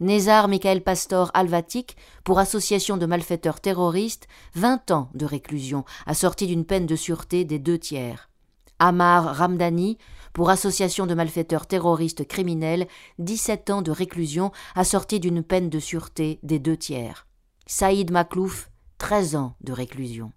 Nézar 0.02 0.50
Michael 0.50 0.82
Pastor 0.82 1.32
Alvatic, 1.34 1.96
pour 2.26 2.40
association 2.40 2.98
de 2.98 3.06
malfaiteurs 3.06 3.62
terroristes, 3.62 4.28
vingt 4.54 4.92
ans 4.92 5.10
de 5.14 5.26
réclusion, 5.26 5.86
assorti 6.06 6.48
d'une 6.48 6.66
peine 6.66 6.86
de 6.86 6.98
sûreté 6.98 7.46
des 7.46 7.60
deux 7.60 7.80
tiers. 7.80 8.30
Amar 8.78 9.38
Ramdani, 9.38 9.98
pour 10.34 10.50
association 10.50 11.06
de 11.06 11.14
malfaiteurs 11.14 11.66
terroristes 11.66 12.28
criminels, 12.28 12.88
17 13.20 13.70
ans 13.70 13.82
de 13.82 13.92
réclusion 13.92 14.52
assortis 14.76 15.22
d'une 15.22 15.44
peine 15.44 15.70
de 15.70 15.80
sûreté 15.80 16.40
des 16.44 16.60
deux 16.60 16.76
tiers. 16.76 17.26
Saïd 17.66 18.12
Maklouf, 18.12 18.70
13 18.98 19.38
ans 19.38 19.56
de 19.62 19.72
réclusion. 19.72 20.34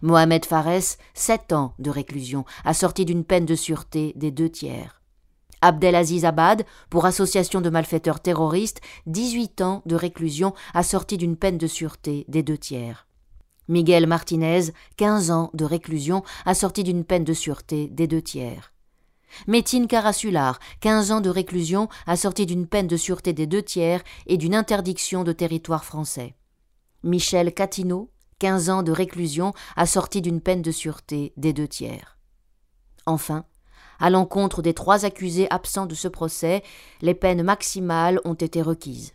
Mohamed 0.00 0.44
Fares, 0.44 0.96
7 1.14 1.52
ans 1.52 1.74
de 1.80 1.90
réclusion, 1.90 2.44
assorti 2.64 3.04
d'une 3.04 3.24
peine 3.24 3.46
de 3.46 3.56
sûreté 3.56 4.12
des 4.14 4.30
deux 4.30 4.48
tiers. 4.48 4.95
Abdelaziz 5.66 6.24
Abad, 6.24 6.64
pour 6.90 7.06
association 7.06 7.60
de 7.60 7.70
malfaiteurs 7.70 8.20
terroristes, 8.20 8.80
18 9.06 9.62
ans 9.62 9.82
de 9.84 9.96
réclusion 9.96 10.54
assorti 10.74 11.16
d'une 11.16 11.36
peine 11.36 11.58
de 11.58 11.66
sûreté 11.66 12.24
des 12.28 12.44
deux 12.44 12.56
tiers. 12.56 13.08
Miguel 13.66 14.06
Martinez, 14.06 14.66
15 14.96 15.32
ans 15.32 15.50
de 15.54 15.64
réclusion 15.64 16.22
assorti 16.44 16.84
d'une 16.84 17.02
peine 17.02 17.24
de 17.24 17.32
sûreté 17.32 17.88
des 17.88 18.06
deux 18.06 18.22
tiers. 18.22 18.72
Métine 19.48 19.88
Carasular, 19.88 20.60
15 20.82 21.10
ans 21.10 21.20
de 21.20 21.30
réclusion 21.30 21.88
assorti 22.06 22.46
d'une 22.46 22.68
peine 22.68 22.86
de 22.86 22.96
sûreté 22.96 23.32
des 23.32 23.48
deux 23.48 23.62
tiers 23.62 24.04
et 24.28 24.36
d'une 24.36 24.54
interdiction 24.54 25.24
de 25.24 25.32
territoire 25.32 25.84
français. 25.84 26.36
Michel 27.02 27.52
Catineau, 27.52 28.12
15 28.38 28.70
ans 28.70 28.82
de 28.84 28.92
réclusion 28.92 29.52
assorti 29.74 30.22
d'une 30.22 30.40
peine 30.40 30.62
de 30.62 30.70
sûreté 30.70 31.32
des 31.36 31.52
deux 31.52 31.66
tiers. 31.66 32.18
Enfin, 33.04 33.46
à 33.98 34.10
l'encontre 34.10 34.62
des 34.62 34.74
trois 34.74 35.04
accusés 35.04 35.46
absents 35.50 35.86
de 35.86 35.94
ce 35.94 36.08
procès, 36.08 36.62
les 37.02 37.14
peines 37.14 37.42
maximales 37.42 38.20
ont 38.24 38.34
été 38.34 38.62
requises. 38.62 39.12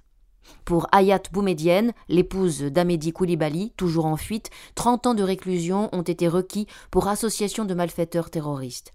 Pour 0.65 0.87
Hayat 0.91 1.23
Boumedienne, 1.31 1.93
l'épouse 2.09 2.61
d'Amédi 2.61 3.13
Koulibaly, 3.13 3.71
toujours 3.77 4.05
en 4.05 4.17
fuite, 4.17 4.49
30 4.75 5.07
ans 5.07 5.13
de 5.13 5.23
réclusion 5.23 5.89
ont 5.91 6.01
été 6.01 6.27
requis 6.27 6.67
pour 6.91 7.07
association 7.07 7.65
de 7.65 7.73
malfaiteurs 7.73 8.29
terroristes. 8.29 8.93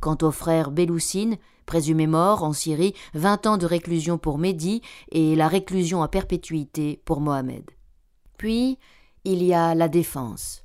Quant 0.00 0.18
au 0.22 0.30
frère 0.30 0.70
Beloussine, 0.70 1.36
présumé 1.66 2.06
mort 2.06 2.44
en 2.44 2.52
Syrie, 2.52 2.94
20 3.14 3.46
ans 3.46 3.56
de 3.58 3.66
réclusion 3.66 4.16
pour 4.18 4.38
Mehdi 4.38 4.80
et 5.10 5.36
la 5.36 5.48
réclusion 5.48 6.02
à 6.02 6.08
perpétuité 6.08 7.02
pour 7.04 7.20
Mohamed. 7.20 7.64
Puis, 8.36 8.78
il 9.24 9.42
y 9.42 9.52
a 9.52 9.74
la 9.74 9.88
défense. 9.88 10.64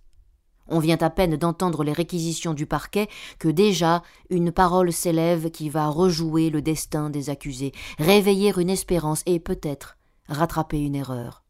On 0.67 0.79
vient 0.79 0.97
à 1.01 1.09
peine 1.09 1.35
d'entendre 1.35 1.83
les 1.83 1.91
réquisitions 1.91 2.53
du 2.53 2.65
parquet 2.65 3.07
que 3.39 3.49
déjà 3.49 4.01
une 4.29 4.51
parole 4.51 4.93
s'élève 4.93 5.51
qui 5.51 5.69
va 5.69 5.87
rejouer 5.87 6.49
le 6.49 6.61
destin 6.61 7.09
des 7.09 7.29
accusés, 7.29 7.73
réveiller 7.99 8.53
une 8.57 8.69
espérance 8.69 9.23
et 9.25 9.39
peut-être 9.39 9.97
rattraper 10.27 10.79
une 10.79 10.95
erreur. 10.95 11.43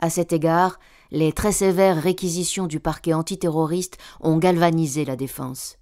À 0.00 0.10
cet 0.10 0.32
égard, 0.32 0.78
les 1.10 1.32
très 1.32 1.52
sévères 1.52 2.00
réquisitions 2.00 2.66
du 2.66 2.80
parquet 2.80 3.12
antiterroriste 3.12 3.98
ont 4.20 4.38
galvanisé 4.38 5.04
la 5.04 5.16
défense. 5.16 5.76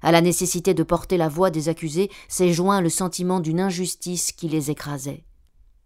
À 0.00 0.10
la 0.10 0.20
nécessité 0.20 0.74
de 0.74 0.82
porter 0.82 1.16
la 1.16 1.28
voix 1.28 1.50
des 1.50 1.68
accusés 1.68 2.10
s'est 2.28 2.52
joint 2.52 2.80
le 2.80 2.88
sentiment 2.88 3.40
d'une 3.40 3.60
injustice 3.60 4.32
qui 4.32 4.48
les 4.48 4.70
écrasait. 4.70 5.24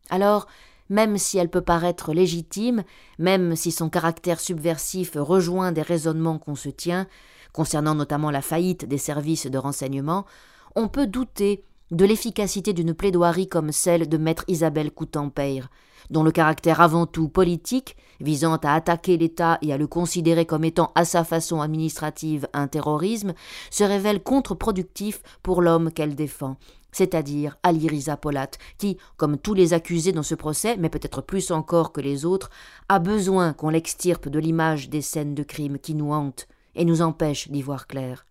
Alors, 0.08 0.46
même 0.88 1.18
si 1.18 1.38
elle 1.38 1.48
peut 1.48 1.60
paraître 1.60 2.12
légitime, 2.12 2.84
même 3.18 3.56
si 3.56 3.72
son 3.72 3.88
caractère 3.88 4.40
subversif 4.40 5.12
rejoint 5.16 5.72
des 5.72 5.82
raisonnements 5.82 6.38
qu'on 6.38 6.54
se 6.54 6.68
tient, 6.68 7.06
concernant 7.52 7.94
notamment 7.94 8.30
la 8.30 8.42
faillite 8.42 8.84
des 8.84 8.98
services 8.98 9.46
de 9.46 9.58
renseignement, 9.58 10.26
on 10.74 10.88
peut 10.88 11.06
douter 11.06 11.64
de 11.90 12.04
l'efficacité 12.04 12.72
d'une 12.72 12.94
plaidoirie 12.94 13.48
comme 13.48 13.72
celle 13.72 14.08
de 14.08 14.16
maître 14.16 14.44
Isabelle 14.48 14.90
Coutempeyre, 14.90 15.70
dont 16.10 16.22
le 16.22 16.32
caractère 16.32 16.80
avant 16.80 17.06
tout 17.06 17.28
politique, 17.28 17.96
visant 18.20 18.56
à 18.56 18.74
attaquer 18.74 19.16
l'État 19.16 19.58
et 19.62 19.72
à 19.72 19.78
le 19.78 19.86
considérer 19.86 20.46
comme 20.46 20.64
étant 20.64 20.92
à 20.94 21.04
sa 21.04 21.24
façon 21.24 21.60
administrative 21.60 22.48
un 22.52 22.68
terrorisme, 22.68 23.34
se 23.70 23.84
révèle 23.84 24.22
contre-productif 24.22 25.22
pour 25.42 25.62
l'homme 25.62 25.90
qu'elle 25.92 26.14
défend, 26.14 26.56
c'est-à-dire 26.96 27.58
Aliriza 27.62 28.16
Polat, 28.16 28.52
qui, 28.78 28.96
comme 29.18 29.36
tous 29.36 29.52
les 29.52 29.74
accusés 29.74 30.12
dans 30.12 30.22
ce 30.22 30.34
procès, 30.34 30.78
mais 30.78 30.88
peut-être 30.88 31.20
plus 31.20 31.50
encore 31.50 31.92
que 31.92 32.00
les 32.00 32.24
autres, 32.24 32.48
a 32.88 32.98
besoin 32.98 33.52
qu'on 33.52 33.68
l'extirpe 33.68 34.30
de 34.30 34.38
l'image 34.38 34.88
des 34.88 35.02
scènes 35.02 35.34
de 35.34 35.42
crime 35.42 35.78
qui 35.78 35.94
nous 35.94 36.14
hantent 36.14 36.48
et 36.74 36.86
nous 36.86 37.02
empêchent 37.02 37.50
d'y 37.50 37.60
voir 37.60 37.86
clair. 37.86 38.24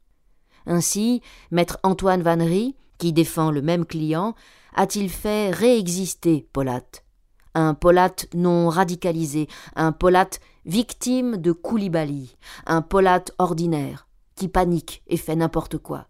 Ainsi, 0.65 1.21
maître 1.51 1.77
Antoine 1.83 2.23
Vannery, 2.23 2.75
qui 2.97 3.13
défend 3.13 3.51
le 3.51 3.61
même 3.61 3.85
client, 3.85 4.33
a-t-il 4.73 5.11
fait 5.11 5.51
réexister 5.51 6.47
Polat 6.51 6.81
un 7.57 7.73
Polat 7.73 8.15
non 8.33 8.67
radicalisé, 8.67 9.47
un 9.75 9.93
Polat 9.93 10.31
victime 10.65 11.37
de 11.37 11.53
Koulibaly, 11.53 12.35
un 12.65 12.81
Polat 12.81 13.23
ordinaire, 13.37 14.07
qui 14.35 14.49
panique 14.49 15.03
et 15.07 15.17
fait 15.17 15.37
n'importe 15.37 15.77
quoi. 15.77 16.07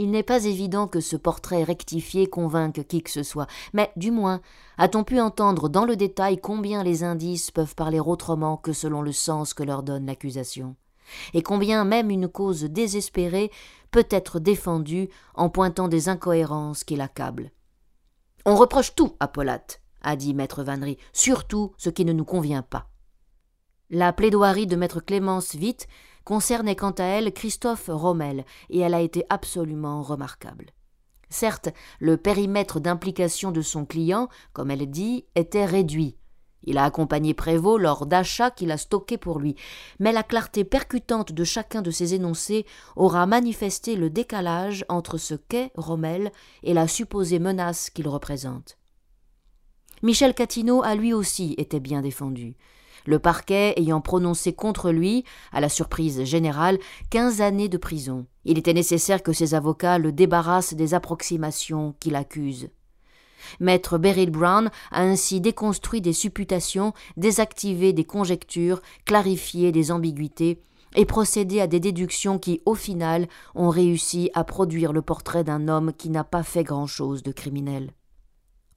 Il 0.00 0.12
n'est 0.12 0.22
pas 0.22 0.44
évident 0.44 0.86
que 0.86 1.00
ce 1.00 1.16
portrait 1.16 1.64
rectifié 1.64 2.28
convainque 2.28 2.86
qui 2.86 3.02
que 3.02 3.10
ce 3.10 3.24
soit, 3.24 3.48
mais 3.72 3.90
du 3.96 4.12
moins 4.12 4.40
a-t-on 4.76 5.02
pu 5.02 5.20
entendre 5.20 5.68
dans 5.68 5.84
le 5.84 5.96
détail 5.96 6.38
combien 6.38 6.84
les 6.84 7.02
indices 7.02 7.50
peuvent 7.50 7.74
parler 7.74 7.98
autrement 7.98 8.56
que 8.56 8.72
selon 8.72 9.02
le 9.02 9.10
sens 9.10 9.54
que 9.54 9.64
leur 9.64 9.82
donne 9.82 10.06
l'accusation, 10.06 10.76
et 11.34 11.42
combien 11.42 11.84
même 11.84 12.10
une 12.10 12.28
cause 12.28 12.62
désespérée 12.62 13.50
peut 13.90 14.06
être 14.08 14.38
défendue 14.38 15.08
en 15.34 15.48
pointant 15.48 15.88
des 15.88 16.08
incohérences 16.08 16.84
qui 16.84 16.94
l'accablent? 16.94 17.50
On 18.46 18.54
reproche 18.54 18.94
tout 18.94 19.16
à 19.18 19.26
Polat, 19.26 19.66
a 20.02 20.14
dit 20.14 20.32
maître 20.32 20.62
Vannery, 20.62 20.96
surtout 21.12 21.72
ce 21.76 21.90
qui 21.90 22.04
ne 22.04 22.12
nous 22.12 22.24
convient 22.24 22.62
pas. 22.62 22.88
La 23.90 24.12
plaidoirie 24.12 24.66
de 24.68 24.76
maître 24.76 25.00
Clémence 25.00 25.54
Witt 25.54 25.88
concernait 26.28 26.76
quant 26.76 26.90
à 26.90 27.04
elle 27.04 27.32
Christophe 27.32 27.88
Rommel, 27.88 28.44
et 28.68 28.80
elle 28.80 28.92
a 28.92 29.00
été 29.00 29.24
absolument 29.30 30.02
remarquable. 30.02 30.66
Certes, 31.30 31.70
le 32.00 32.18
périmètre 32.18 32.80
d'implication 32.80 33.50
de 33.50 33.62
son 33.62 33.86
client, 33.86 34.28
comme 34.52 34.70
elle 34.70 34.90
dit, 34.90 35.24
était 35.36 35.64
réduit. 35.64 36.18
Il 36.64 36.76
a 36.76 36.84
accompagné 36.84 37.32
Prévost 37.32 37.80
lors 37.80 38.04
d'achats 38.04 38.50
qu'il 38.50 38.70
a 38.72 38.76
stockés 38.76 39.16
pour 39.16 39.38
lui, 39.38 39.54
mais 40.00 40.12
la 40.12 40.22
clarté 40.22 40.64
percutante 40.64 41.32
de 41.32 41.44
chacun 41.44 41.80
de 41.80 41.90
ses 41.90 42.12
énoncés 42.12 42.66
aura 42.94 43.24
manifesté 43.24 43.96
le 43.96 44.10
décalage 44.10 44.84
entre 44.90 45.16
ce 45.16 45.32
qu'est 45.32 45.72
Rommel 45.76 46.30
et 46.62 46.74
la 46.74 46.88
supposée 46.88 47.38
menace 47.38 47.88
qu'il 47.88 48.06
représente. 48.06 48.76
Michel 50.02 50.34
Catineau 50.34 50.82
a 50.82 50.94
lui 50.94 51.14
aussi 51.14 51.54
été 51.56 51.80
bien 51.80 52.02
défendu 52.02 52.54
le 53.08 53.18
parquet 53.18 53.72
ayant 53.76 54.02
prononcé 54.02 54.52
contre 54.52 54.90
lui, 54.90 55.24
à 55.50 55.60
la 55.60 55.70
surprise 55.70 56.24
générale, 56.24 56.78
quinze 57.08 57.40
années 57.40 57.70
de 57.70 57.78
prison. 57.78 58.26
Il 58.44 58.58
était 58.58 58.74
nécessaire 58.74 59.22
que 59.22 59.32
ses 59.32 59.54
avocats 59.54 59.96
le 59.96 60.12
débarrassent 60.12 60.74
des 60.74 60.92
approximations 60.92 61.94
qu'il 62.00 62.14
accuse. 62.14 62.68
Maître 63.60 63.96
Beryl 63.96 64.30
Brown 64.30 64.70
a 64.90 65.00
ainsi 65.00 65.40
déconstruit 65.40 66.02
des 66.02 66.12
supputations, 66.12 66.92
désactivé 67.16 67.94
des 67.94 68.04
conjectures, 68.04 68.82
clarifié 69.06 69.72
des 69.72 69.90
ambiguïtés, 69.90 70.60
et 70.94 71.06
procédé 71.06 71.60
à 71.60 71.66
des 71.66 71.80
déductions 71.80 72.38
qui, 72.38 72.60
au 72.66 72.74
final, 72.74 73.26
ont 73.54 73.70
réussi 73.70 74.30
à 74.34 74.44
produire 74.44 74.92
le 74.92 75.00
portrait 75.00 75.44
d'un 75.44 75.66
homme 75.66 75.94
qui 75.94 76.10
n'a 76.10 76.24
pas 76.24 76.42
fait 76.42 76.64
grand-chose 76.64 77.22
de 77.22 77.32
criminel. 77.32 77.92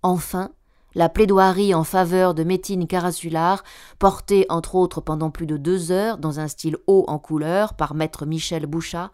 Enfin, 0.03 0.51
la 0.95 1.09
plaidoirie 1.09 1.73
en 1.73 1.83
faveur 1.83 2.33
de 2.33 2.43
Métine 2.43 2.87
Carasular, 2.87 3.63
portée 3.99 4.45
entre 4.49 4.75
autres 4.75 5.01
pendant 5.01 5.31
plus 5.31 5.47
de 5.47 5.57
deux 5.57 5.91
heures 5.91 6.17
dans 6.17 6.39
un 6.39 6.47
style 6.47 6.77
haut 6.87 7.05
en 7.07 7.19
couleur 7.19 7.73
par 7.75 7.93
maître 7.93 8.25
Michel 8.25 8.65
Bouchat, 8.65 9.11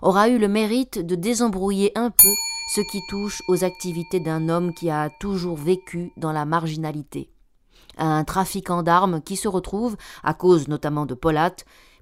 aura 0.00 0.28
eu 0.28 0.38
le 0.38 0.48
mérite 0.48 0.98
de 0.98 1.14
désembrouiller 1.14 1.92
un 1.96 2.10
peu 2.10 2.34
ce 2.74 2.80
qui 2.80 3.00
touche 3.08 3.42
aux 3.48 3.64
activités 3.64 4.20
d'un 4.20 4.48
homme 4.48 4.72
qui 4.74 4.90
a 4.90 5.10
toujours 5.20 5.56
vécu 5.56 6.12
dans 6.16 6.32
la 6.32 6.44
marginalité. 6.44 7.30
Un 7.98 8.24
trafiquant 8.24 8.82
d'armes 8.82 9.20
qui 9.20 9.36
se 9.36 9.48
retrouve, 9.48 9.96
à 10.22 10.34
cause 10.34 10.68
notamment 10.68 11.04
de 11.06 11.14
Polat, 11.14 11.54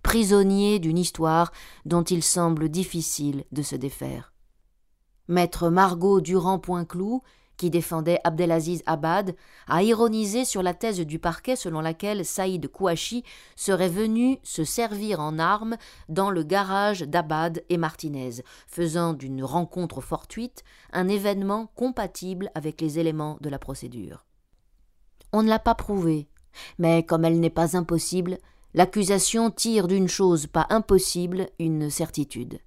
prisonnier 0.03 0.79
d'une 0.79 0.99
histoire 0.99 1.53
dont 1.85 2.05
il 2.05 2.23
semble 2.23 2.69
difficile 2.69 3.45
de 3.53 3.63
se 3.63 3.77
défaire. 3.77 4.33
Maître 5.29 5.69
Margot 5.69 6.21
Durand-Poinclou, 6.21 7.23
qui 7.61 7.69
défendait 7.69 8.21
Abdelaziz 8.25 8.83
Abad, 8.87 9.37
a 9.69 9.83
ironisé 9.83 10.47
sur 10.47 10.63
la 10.63 10.73
thèse 10.73 11.01
du 11.01 11.19
parquet 11.19 11.57
selon 11.57 11.83
laquelle 11.83 12.25
Saïd 12.25 12.67
Kouachi 12.69 13.23
serait 13.55 13.91
venu 13.91 14.39
se 14.43 14.65
servir 14.65 15.21
en 15.21 15.39
armes 15.39 15.77
dans 16.09 16.31
le 16.31 16.43
garage 16.43 17.03
d'Abad 17.03 17.63
et 17.69 17.77
Martinez, 17.77 18.43
faisant 18.67 19.13
d'une 19.13 19.45
rencontre 19.45 20.01
fortuite 20.01 20.65
un 20.95 21.07
événement 21.07 21.71
compatible 21.75 22.51
avec 22.55 22.81
les 22.81 22.99
éléments 22.99 23.37
de 23.43 23.51
la 23.51 23.59
procédure. 23.59 24.25
On 25.35 25.43
ne 25.43 25.51
l'a 25.51 25.59
pas 25.59 25.75
prouvé, 25.75 26.29
mais 26.79 27.03
comme 27.03 27.27
elle 27.27 27.41
n'est 27.41 27.51
pas 27.51 27.77
impossible, 27.77 28.39
l'accusation 28.73 29.51
tire 29.51 29.87
d'une 29.87 30.09
chose 30.09 30.47
pas 30.47 30.67
impossible 30.71 31.51
une 31.59 31.91
certitude. 31.91 32.59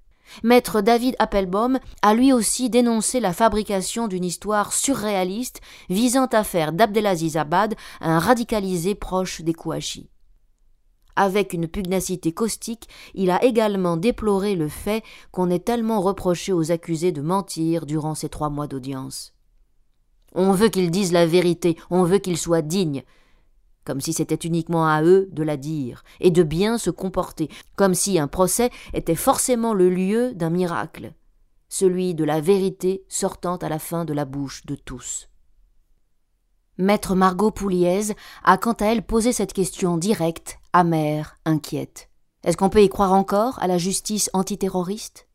Maître 0.43 0.81
David 0.81 1.15
Appelbaum 1.19 1.79
a 2.01 2.13
lui 2.13 2.33
aussi 2.33 2.69
dénoncé 2.69 3.19
la 3.19 3.33
fabrication 3.33 4.07
d'une 4.07 4.25
histoire 4.25 4.73
surréaliste 4.73 5.61
visant 5.89 6.27
à 6.27 6.43
faire 6.43 6.73
d'Abdelaziz 6.73 7.37
Abad 7.37 7.75
un 8.01 8.19
radicalisé 8.19 8.95
proche 8.95 9.41
des 9.41 9.53
Kouachi. 9.53 10.09
Avec 11.15 11.53
une 11.53 11.67
pugnacité 11.67 12.31
caustique, 12.31 12.87
il 13.13 13.29
a 13.29 13.43
également 13.43 13.97
déploré 13.97 14.55
le 14.55 14.67
fait 14.67 15.03
qu'on 15.31 15.51
ait 15.51 15.59
tellement 15.59 16.01
reproché 16.01 16.53
aux 16.53 16.71
accusés 16.71 17.11
de 17.11 17.21
mentir 17.21 17.85
durant 17.85 18.15
ces 18.15 18.29
trois 18.29 18.49
mois 18.49 18.67
d'audience. 18.67 19.33
On 20.33 20.53
veut 20.53 20.69
qu'ils 20.69 20.89
disent 20.89 21.11
la 21.11 21.27
vérité, 21.27 21.77
on 21.91 22.03
veut 22.03 22.17
qu'ils 22.17 22.39
soient 22.39 22.63
dignes, 22.63 23.03
comme 23.85 24.01
si 24.01 24.13
c'était 24.13 24.35
uniquement 24.35 24.87
à 24.87 25.03
eux 25.03 25.27
de 25.31 25.43
la 25.43 25.57
dire, 25.57 26.03
et 26.19 26.31
de 26.31 26.43
bien 26.43 26.77
se 26.77 26.89
comporter, 26.89 27.49
comme 27.75 27.93
si 27.93 28.19
un 28.19 28.27
procès 28.27 28.69
était 28.93 29.15
forcément 29.15 29.73
le 29.73 29.89
lieu 29.89 30.33
d'un 30.33 30.49
miracle, 30.49 31.13
celui 31.69 32.15
de 32.15 32.23
la 32.23 32.41
vérité 32.41 33.03
sortant 33.07 33.57
à 33.57 33.69
la 33.69 33.79
fin 33.79 34.05
de 34.05 34.13
la 34.13 34.25
bouche 34.25 34.65
de 34.65 34.75
tous. 34.75 35.29
Maître 36.77 37.13
Margot 37.15 37.51
Pouliez 37.51 38.15
a 38.43 38.57
quant 38.57 38.73
à 38.73 38.85
elle 38.85 39.03
posé 39.03 39.31
cette 39.31 39.53
question 39.53 39.97
directe, 39.97 40.57
amère, 40.73 41.37
inquiète. 41.45 42.09
Est-ce 42.43 42.57
qu'on 42.57 42.69
peut 42.69 42.83
y 42.83 42.89
croire 42.89 43.13
encore 43.13 43.61
à 43.61 43.67
la 43.67 43.77
justice 43.77 44.29
antiterroriste? 44.33 45.27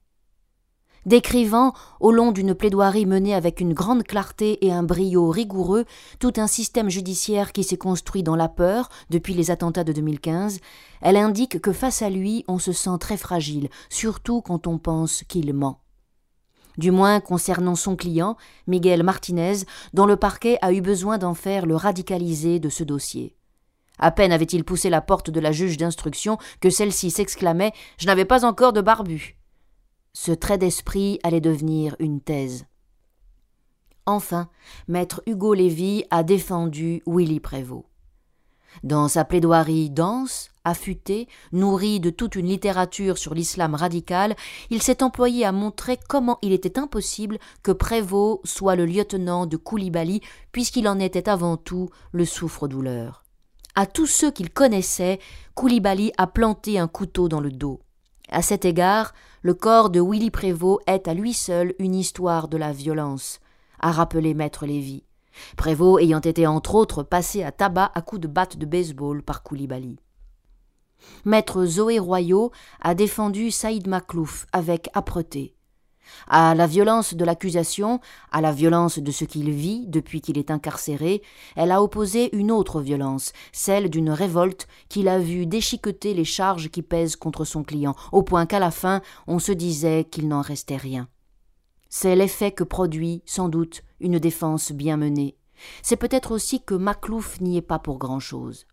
Décrivant, 1.08 1.72
au 1.98 2.12
long 2.12 2.30
d'une 2.30 2.54
plaidoirie 2.54 3.06
menée 3.06 3.34
avec 3.34 3.60
une 3.60 3.72
grande 3.72 4.04
clarté 4.04 4.64
et 4.64 4.72
un 4.72 4.82
brio 4.84 5.30
rigoureux, 5.30 5.86
tout 6.20 6.34
un 6.36 6.46
système 6.46 6.90
judiciaire 6.90 7.52
qui 7.52 7.64
s'est 7.64 7.78
construit 7.78 8.22
dans 8.22 8.36
la 8.36 8.48
peur 8.48 8.90
depuis 9.10 9.34
les 9.34 9.50
attentats 9.50 9.84
de 9.84 9.92
2015, 9.92 10.60
elle 11.00 11.16
indique 11.16 11.60
que 11.60 11.72
face 11.72 12.02
à 12.02 12.10
lui 12.10 12.44
on 12.46 12.58
se 12.58 12.72
sent 12.72 12.98
très 13.00 13.16
fragile, 13.16 13.68
surtout 13.88 14.42
quand 14.42 14.66
on 14.66 14.78
pense 14.78 15.24
qu'il 15.24 15.52
ment. 15.52 15.80
Du 16.76 16.92
moins 16.92 17.18
concernant 17.18 17.74
son 17.74 17.96
client, 17.96 18.36
Miguel 18.68 19.02
Martinez, 19.02 19.64
dont 19.94 20.06
le 20.06 20.16
parquet 20.16 20.58
a 20.62 20.72
eu 20.72 20.80
besoin 20.80 21.18
d'en 21.18 21.34
faire 21.34 21.66
le 21.66 21.74
radicalisé 21.74 22.60
de 22.60 22.68
ce 22.68 22.84
dossier. 22.84 23.34
À 23.98 24.12
peine 24.12 24.30
avait-il 24.30 24.62
poussé 24.62 24.90
la 24.90 25.00
porte 25.00 25.30
de 25.30 25.40
la 25.40 25.50
juge 25.52 25.76
d'instruction 25.76 26.38
que 26.60 26.70
celle-ci 26.70 27.10
s'exclamait 27.10 27.72
Je 27.96 28.06
n'avais 28.06 28.26
pas 28.26 28.44
encore 28.44 28.72
de 28.72 28.80
barbu. 28.80 29.38
Ce 30.12 30.32
trait 30.32 30.58
d'esprit 30.58 31.18
allait 31.22 31.40
devenir 31.40 31.96
une 31.98 32.20
thèse. 32.20 32.66
Enfin, 34.06 34.48
maître 34.88 35.22
Hugo 35.26 35.52
Lévy 35.54 36.04
a 36.10 36.22
défendu 36.22 37.02
Willy 37.06 37.40
Prévost. 37.40 37.84
Dans 38.82 39.08
sa 39.08 39.24
plaidoirie 39.24 39.90
dense, 39.90 40.50
affûtée, 40.64 41.28
nourrie 41.52 42.00
de 42.00 42.10
toute 42.10 42.36
une 42.36 42.46
littérature 42.46 43.18
sur 43.18 43.34
l'islam 43.34 43.74
radical, 43.74 44.36
il 44.70 44.82
s'est 44.82 45.02
employé 45.02 45.44
à 45.44 45.52
montrer 45.52 45.98
comment 46.08 46.38
il 46.42 46.52
était 46.52 46.78
impossible 46.78 47.38
que 47.62 47.72
Prévost 47.72 48.40
soit 48.46 48.76
le 48.76 48.86
lieutenant 48.86 49.46
de 49.46 49.56
Koulibaly, 49.56 50.20
puisqu'il 50.52 50.88
en 50.88 50.98
était 51.00 51.28
avant 51.28 51.56
tout 51.56 51.88
le 52.12 52.24
souffre-douleur. 52.24 53.24
À 53.74 53.86
tous 53.86 54.06
ceux 54.06 54.30
qu'il 54.30 54.50
connaissait, 54.50 55.18
Koulibaly 55.54 56.12
a 56.16 56.26
planté 56.26 56.78
un 56.78 56.88
couteau 56.88 57.28
dans 57.28 57.40
le 57.40 57.50
dos. 57.50 57.80
À 58.30 58.42
cet 58.42 58.64
égard, 58.64 59.14
le 59.42 59.54
corps 59.54 59.90
de 59.90 60.00
Willy 60.00 60.30
Prévost 60.30 60.82
est 60.87 61.08
à 61.08 61.14
lui 61.14 61.32
seul 61.32 61.75
une 61.78 61.94
histoire 61.94 62.49
de 62.49 62.56
la 62.56 62.73
violence, 62.73 63.40
a 63.80 63.90
rappelé 63.90 64.35
maître 64.35 64.66
Lévy. 64.66 65.04
Prévost 65.56 66.02
ayant 66.02 66.20
été 66.20 66.47
entre 66.47 66.75
autres 66.75 67.02
passé 67.02 67.42
à 67.42 67.52
tabac 67.52 67.90
à 67.94 68.02
coups 68.02 68.20
de 68.20 68.28
batte 68.28 68.56
de 68.56 68.66
baseball 68.66 69.23
par 69.23 69.42
Koulibaly. 69.42 69.99
Maître 71.25 71.64
Zoé 71.64 71.99
Royaux 71.99 72.50
a 72.80 72.94
défendu 72.94 73.50
Saïd 73.50 73.87
Maklouf 73.87 74.47
avec 74.52 74.90
âpreté. 74.97 75.54
À 76.28 76.54
la 76.54 76.66
violence 76.66 77.14
de 77.14 77.24
l'accusation, 77.24 78.00
à 78.32 78.40
la 78.40 78.52
violence 78.52 78.98
de 78.98 79.10
ce 79.10 79.24
qu'il 79.24 79.50
vit 79.50 79.86
depuis 79.86 80.20
qu'il 80.20 80.38
est 80.38 80.50
incarcéré, 80.50 81.22
elle 81.56 81.72
a 81.72 81.82
opposé 81.82 82.34
une 82.36 82.52
autre 82.52 82.80
violence, 82.80 83.32
celle 83.52 83.90
d'une 83.90 84.10
révolte 84.10 84.68
qu'il 84.88 85.08
a 85.08 85.18
vu 85.18 85.46
déchiqueter 85.46 86.14
les 86.14 86.24
charges 86.24 86.70
qui 86.70 86.82
pèsent 86.82 87.16
contre 87.16 87.44
son 87.44 87.62
client, 87.62 87.94
au 88.12 88.22
point 88.22 88.46
qu'à 88.46 88.58
la 88.58 88.70
fin 88.70 89.00
on 89.26 89.38
se 89.38 89.52
disait 89.52 90.04
qu'il 90.04 90.28
n'en 90.28 90.42
restait 90.42 90.76
rien. 90.76 91.08
C'est 91.88 92.16
l'effet 92.16 92.52
que 92.52 92.64
produit, 92.64 93.22
sans 93.24 93.48
doute, 93.48 93.82
une 94.00 94.18
défense 94.18 94.72
bien 94.72 94.96
menée. 94.96 95.36
C'est 95.82 95.96
peut-être 95.96 96.32
aussi 96.32 96.62
que 96.62 96.74
Maclouf 96.74 97.40
n'y 97.40 97.56
est 97.56 97.62
pas 97.62 97.78
pour 97.78 97.98
grand-chose. 97.98 98.66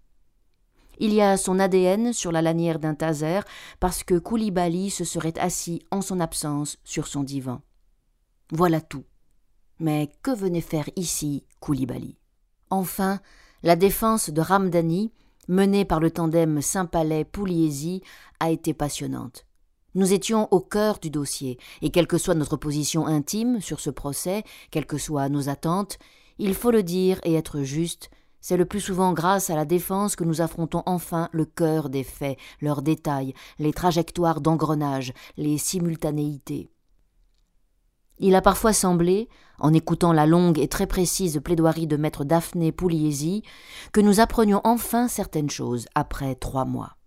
Il 1.00 1.14
y 1.14 1.22
a 1.22 1.38
son 1.38 1.60
ADN 1.60 2.14
sur 2.14 2.32
la 2.32 2.42
lanière 2.42 2.80
d'un 2.80 2.96
taser 2.96 3.42
parce 3.80 4.04
que 4.04 4.16
Koulibaly 4.16 4.90
se 4.90 5.04
serait 5.04 5.38
assis 5.40 5.82
en 5.92 6.02
son 6.02 6.20
absence 6.20 6.78
sur 6.84 7.08
son 7.08 7.24
divan. 7.24 7.62
Voilà 8.52 8.82
tout. 8.82 9.04
Mais 9.80 10.12
que 10.24 10.32
venait 10.32 10.62
faire 10.62 10.90
ici 10.96 11.46
Koulibaly? 11.60 12.18
Enfin, 12.70 13.20
la 13.64 13.76
défense 13.76 14.30
de 14.30 14.42
Ramdani, 14.42 15.12
menée 15.48 15.86
par 15.86 16.00
le 16.00 16.12
tandem 16.12 16.62
Saint-Palais-Pouliesi, 16.62 18.02
a 18.40 18.52
été 18.52 18.74
passionnante. 18.74 19.46
Nous 19.96 20.14
étions 20.14 20.48
au 20.52 20.60
cœur 20.60 21.00
du 21.00 21.10
dossier, 21.10 21.58
et 21.82 21.90
quelle 21.90 22.08
que 22.08 22.18
soit 22.18 22.36
notre 22.36 22.58
position 22.58 23.08
intime 23.08 23.62
sur 23.62 23.80
ce 23.80 23.90
procès, 23.90 24.44
quelles 24.70 24.86
que 24.86 24.98
soient 24.98 25.30
nos 25.30 25.48
attentes, 25.48 25.98
il 26.38 26.54
faut 26.54 26.72
le 26.72 26.84
dire 26.84 27.20
et 27.24 27.34
être 27.34 27.62
juste, 27.62 28.10
c'est 28.48 28.58
le 28.58 28.66
plus 28.66 28.80
souvent 28.80 29.12
grâce 29.12 29.50
à 29.50 29.56
la 29.56 29.66
défense 29.66 30.16
que 30.16 30.24
nous 30.24 30.40
affrontons 30.40 30.84
enfin 30.86 31.30
le 31.32 31.46
cœur 31.46 31.90
des 31.90 32.04
faits, 32.04 32.38
leurs 32.62 32.84
détails, 32.84 33.34
les 33.58 33.74
trajectoires 33.74 34.40
d'engrenage, 34.40 35.14
les 35.36 35.58
simultanéités. 35.58 36.70
Il 38.20 38.36
a 38.36 38.44
parfois 38.44 38.72
semblé, 38.72 39.30
en 39.58 39.74
écoutant 39.74 40.14
la 40.14 40.28
longue 40.28 40.60
et 40.60 40.68
très 40.68 40.86
précise 40.86 41.42
plaidoirie 41.44 41.88
de 41.88 41.98
maître 41.98 42.24
Daphné 42.24 42.72
Pugliesi, 42.72 43.42
que 43.94 44.00
nous 44.00 44.20
apprenions 44.20 44.62
enfin 44.64 45.08
certaines 45.08 45.50
choses 45.50 45.88
après 45.96 46.36
trois 46.36 46.66
mois. 46.66 46.98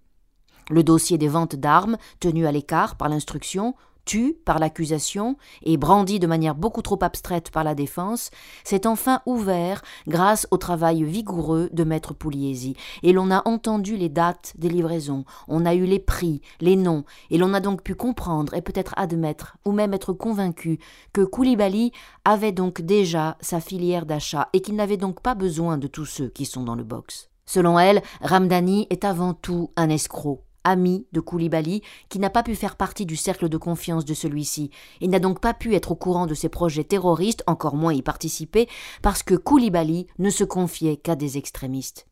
Le 0.71 0.83
dossier 0.83 1.19
des 1.19 1.29
ventes 1.29 1.55
d'armes, 1.55 1.99
tenu 2.19 2.49
à 2.49 2.53
l'écart 2.53 2.97
par 2.97 3.09
l'instruction, 3.09 3.77
tu 4.09 4.33
par 4.33 4.59
l'accusation 4.59 5.37
et 5.63 5.77
brandi 5.77 6.19
de 6.19 6.27
manière 6.27 6.55
beaucoup 6.55 6.81
trop 6.81 6.99
abstraite 7.03 7.51
par 7.51 7.63
la 7.63 7.75
défense, 7.75 8.31
s'est 8.65 8.87
enfin 8.87 9.21
ouvert 9.27 9.83
grâce 10.07 10.49
au 10.51 10.57
travail 10.57 11.05
vigoureux 11.05 11.69
de 11.75 11.85
maître 11.85 12.15
Pugliesi, 12.15 12.75
et 13.03 13.13
l'on 13.13 13.31
a 13.31 13.47
entendu 13.47 13.99
les 13.99 14.09
dates 14.09 14.55
des 14.57 14.71
livraisons, 14.71 15.27
on 15.47 15.67
a 15.67 15.75
eu 15.75 15.85
les 15.85 15.99
prix, 15.99 16.41
les 16.61 16.75
noms, 16.75 17.05
et 17.31 17.37
l'on 17.37 17.53
a 17.53 17.61
donc 17.61 17.83
pu 17.83 17.95
comprendre 17.95 18.55
et 18.55 18.63
peut-être 18.63 18.95
admettre, 18.97 19.59
ou 19.67 19.73
même 19.73 19.93
être 19.93 20.15
convaincu, 20.15 20.79
que 21.13 21.21
Koulibaly 21.21 21.93
avait 22.25 22.53
donc 22.53 22.81
déjà 22.81 23.37
sa 23.43 23.61
filière 23.61 24.07
d'achat 24.07 24.49
et 24.55 24.63
qu'il 24.63 24.77
n'avait 24.77 24.97
donc 24.97 25.21
pas 25.21 25.35
besoin 25.35 25.77
de 25.77 25.87
tous 25.87 26.07
ceux 26.07 26.31
qui 26.31 26.47
sont 26.47 26.63
dans 26.63 26.77
le 26.77 26.85
box. 26.85 27.29
Selon 27.45 27.79
elle, 27.79 28.03
Ramdani 28.23 28.87
est 28.89 29.05
avant 29.05 29.35
tout 29.35 29.71
un 29.77 29.91
escroc 29.91 30.48
ami 30.65 31.07
de 31.13 31.21
Koulibaly, 31.21 31.83
qui 32.09 32.19
n'a 32.19 32.31
pas 32.31 32.43
pu 32.43 32.55
faire 32.55 32.77
partie 32.77 33.07
du 33.07 33.17
cercle 33.17 33.49
de 33.49 33.57
confiance 33.57 34.05
de 34.05 34.15
celui-ci, 34.15 34.71
et 35.01 35.09
n'a 35.09 35.19
donc 35.19 35.41
pas 35.41 35.55
pu 35.55 35.75
être 35.75 35.93
au 35.93 35.97
courant 35.97 36.27
de 36.27 36.35
ses 36.35 36.49
projets 36.49 36.85
terroristes, 36.85 37.45
encore 37.47 37.77
moins 37.77 37.93
y 37.93 38.03
participer, 38.03 38.69
parce 39.03 39.23
que 39.23 39.35
Koulibaly 39.35 40.07
ne 40.19 40.31
se 40.31 40.45
confiait 40.45 40.97
qu'à 40.97 41.17
des 41.17 41.39
extrémistes. 41.39 42.07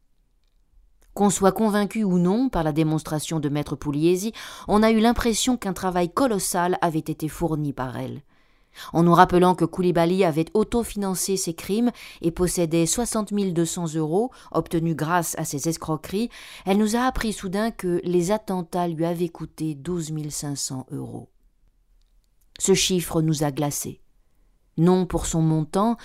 Qu'on 1.14 1.30
soit 1.30 1.52
convaincu 1.52 2.04
ou 2.04 2.18
non 2.18 2.50
par 2.50 2.62
la 2.62 2.72
démonstration 2.72 3.40
de 3.40 3.48
maître 3.48 3.74
Pugliesi, 3.74 4.32
on 4.68 4.82
a 4.82 4.90
eu 4.90 5.00
l'impression 5.00 5.56
qu'un 5.56 5.72
travail 5.72 6.10
colossal 6.10 6.78
avait 6.82 6.98
été 6.98 7.28
fourni 7.28 7.72
par 7.72 7.96
elle 7.96 8.22
en 8.92 9.02
nous 9.02 9.14
rappelant 9.14 9.54
que 9.54 9.64
Koulibaly 9.64 10.24
avait 10.24 10.46
autofinancé 10.54 11.36
ses 11.36 11.54
crimes 11.54 11.90
et 12.22 12.30
possédait 12.30 12.86
60 12.86 13.32
200 13.32 13.94
euros 13.94 14.30
obtenus 14.52 14.96
grâce 14.96 15.34
à 15.38 15.44
ses 15.44 15.68
escroqueries, 15.68 16.30
elle 16.64 16.78
nous 16.78 16.96
a 16.96 17.00
appris 17.00 17.32
soudain 17.32 17.70
que 17.70 18.00
les 18.04 18.30
attentats 18.30 18.88
lui 18.88 19.04
avaient 19.04 19.28
coûté 19.28 19.74
12 19.74 20.12
500 20.28 20.86
euros. 20.92 21.28
Ce 22.58 22.74
chiffre 22.74 23.22
nous 23.22 23.44
a 23.44 23.50
glacés. 23.50 24.00
Non 24.78 25.06
pour 25.06 25.26
son 25.26 25.42
montant, 25.42 25.96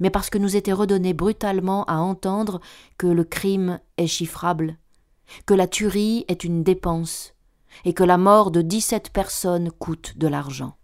mais 0.00 0.10
parce 0.10 0.30
que 0.30 0.38
nous 0.38 0.56
était 0.56 0.72
redonné 0.72 1.12
brutalement 1.12 1.84
à 1.84 1.96
entendre 1.96 2.60
que 2.98 3.06
le 3.06 3.24
crime 3.24 3.80
est 3.96 4.06
chiffrable, 4.06 4.76
que 5.46 5.54
la 5.54 5.66
tuerie 5.66 6.24
est 6.28 6.44
une 6.44 6.62
dépense, 6.62 7.34
et 7.84 7.94
que 7.94 8.04
la 8.04 8.18
mort 8.18 8.50
de 8.50 8.62
dix-sept 8.62 9.10
personnes 9.10 9.70
coûte 9.70 10.16
de 10.16 10.28
l'argent. 10.28 10.77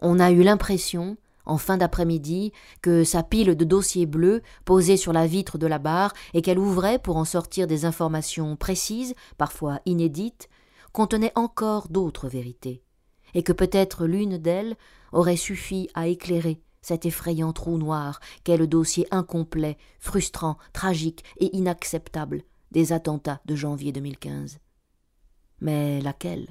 On 0.00 0.18
a 0.18 0.30
eu 0.30 0.42
l'impression, 0.42 1.16
en 1.44 1.58
fin 1.58 1.76
d'après-midi, 1.76 2.52
que 2.80 3.04
sa 3.04 3.22
pile 3.22 3.54
de 3.54 3.64
dossiers 3.64 4.06
bleus, 4.06 4.42
posée 4.64 4.96
sur 4.96 5.12
la 5.12 5.26
vitre 5.26 5.58
de 5.58 5.66
la 5.66 5.78
barre, 5.78 6.14
et 6.32 6.42
qu'elle 6.42 6.58
ouvrait 6.58 6.98
pour 6.98 7.16
en 7.16 7.24
sortir 7.24 7.66
des 7.66 7.84
informations 7.84 8.56
précises, 8.56 9.14
parfois 9.36 9.80
inédites, 9.84 10.48
contenait 10.92 11.32
encore 11.34 11.88
d'autres 11.88 12.28
vérités, 12.28 12.82
et 13.34 13.42
que 13.42 13.52
peut-être 13.52 14.06
l'une 14.06 14.38
d'elles 14.38 14.76
aurait 15.12 15.36
suffi 15.36 15.88
à 15.94 16.06
éclairer 16.06 16.60
cet 16.82 17.04
effrayant 17.04 17.52
trou 17.52 17.76
noir 17.76 18.20
qu'est 18.42 18.56
le 18.56 18.66
dossier 18.66 19.06
incomplet, 19.10 19.76
frustrant, 19.98 20.56
tragique 20.72 21.24
et 21.38 21.54
inacceptable 21.54 22.42
des 22.70 22.92
attentats 22.92 23.40
de 23.44 23.54
janvier 23.54 23.92
2015. 23.92 24.58
Mais 25.60 26.00
laquelle? 26.00 26.48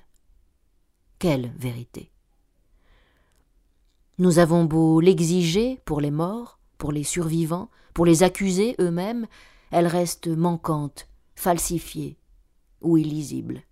Quelle 1.17 1.51
vérité? 1.57 2.12
Nous 4.19 4.38
avons 4.38 4.65
beau 4.65 4.99
l'exiger 4.99 5.79
pour 5.86 6.01
les 6.01 6.12
morts, 6.12 6.60
pour 6.77 6.91
les 6.91 7.03
survivants, 7.03 7.69
pour 7.93 8.05
les 8.05 8.21
accusés 8.21 8.75
eux-mêmes, 8.79 9.27
elle 9.71 9.88
reste 9.88 10.27
manquante, 10.27 11.08
falsifiée. 11.36 12.17
ou 12.82 12.97
illisible. 12.97 13.63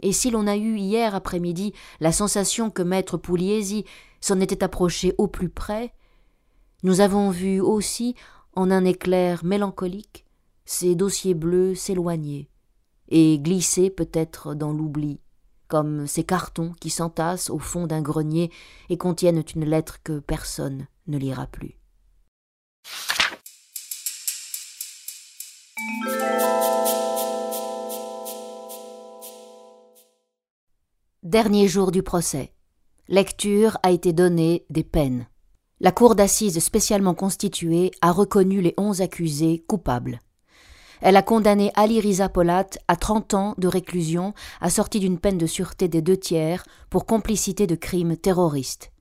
Et 0.00 0.12
si 0.12 0.30
l'on 0.30 0.46
a 0.46 0.56
eu 0.56 0.76
hier 0.76 1.14
après-midi 1.14 1.72
la 1.98 2.12
sensation 2.12 2.70
que 2.70 2.82
maître 2.82 3.16
Pugliesi 3.16 3.84
s'en 4.20 4.40
était 4.40 4.62
approché 4.62 5.14
au 5.16 5.28
plus 5.28 5.48
près, 5.48 5.94
nous 6.82 7.00
avons 7.00 7.30
vu 7.30 7.60
aussi, 7.60 8.14
en 8.54 8.70
un 8.70 8.84
éclair 8.84 9.44
mélancolique, 9.44 10.26
ces 10.66 10.94
dossiers 10.94 11.34
bleus 11.34 11.74
s'éloigner 11.74 12.50
et 13.08 13.38
glisser 13.38 13.90
peut-être 13.90 14.54
dans 14.54 14.72
l'oubli, 14.72 15.20
comme 15.70 16.06
ces 16.06 16.24
cartons 16.24 16.72
qui 16.80 16.90
s'entassent 16.90 17.48
au 17.48 17.58
fond 17.58 17.86
d'un 17.86 18.02
grenier 18.02 18.50
et 18.90 18.98
contiennent 18.98 19.44
une 19.54 19.64
lettre 19.64 20.02
que 20.02 20.18
personne 20.18 20.86
ne 21.06 21.16
lira 21.16 21.46
plus. 21.46 21.78
Dernier 31.22 31.68
jour 31.68 31.92
du 31.92 32.02
procès. 32.02 32.52
Lecture 33.08 33.78
a 33.82 33.92
été 33.92 34.12
donnée 34.12 34.66
des 34.70 34.84
peines. 34.84 35.28
La 35.78 35.92
cour 35.92 36.16
d'assises 36.16 36.58
spécialement 36.58 37.14
constituée 37.14 37.92
a 38.02 38.10
reconnu 38.10 38.60
les 38.60 38.74
onze 38.76 39.00
accusés 39.00 39.64
coupables. 39.68 40.18
Elle 41.00 41.16
a 41.16 41.22
condamné 41.22 41.72
Ali 41.74 42.00
Riza 42.00 42.28
Polat 42.28 42.66
à 42.88 42.96
30 42.96 43.34
ans 43.34 43.54
de 43.58 43.68
réclusion 43.68 44.34
assortie 44.60 45.00
d'une 45.00 45.18
peine 45.18 45.38
de 45.38 45.46
sûreté 45.46 45.88
des 45.88 46.02
deux 46.02 46.16
tiers 46.16 46.64
pour 46.90 47.06
complicité 47.06 47.66
de 47.66 47.74
crimes 47.74 48.16
terroristes. 48.16 48.92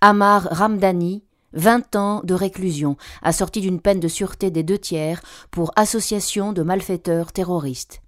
Amar 0.00 0.48
Ramdani, 0.50 1.22
20 1.52 1.96
ans 1.96 2.20
de 2.24 2.34
réclusion 2.34 2.96
assortie 3.22 3.60
d'une 3.60 3.80
peine 3.80 4.00
de 4.00 4.08
sûreté 4.08 4.50
des 4.50 4.62
deux 4.62 4.78
tiers 4.78 5.20
pour 5.50 5.72
association 5.76 6.52
de 6.52 6.62
malfaiteurs 6.62 7.32
terroristes. 7.32 8.00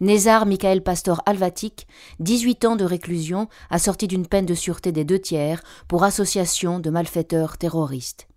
Nézar 0.00 0.46
Michael 0.46 0.82
Pastor 0.82 1.22
Alvatic, 1.26 1.86
18 2.20 2.64
ans 2.64 2.76
de 2.76 2.84
réclusion, 2.84 3.48
assorti 3.70 4.06
d'une 4.06 4.26
peine 4.26 4.46
de 4.46 4.54
sûreté 4.54 4.92
des 4.92 5.04
deux 5.04 5.18
tiers 5.18 5.62
pour 5.88 6.04
association 6.04 6.78
de 6.78 6.90
malfaiteurs 6.90 7.58
terroristes. 7.58 8.28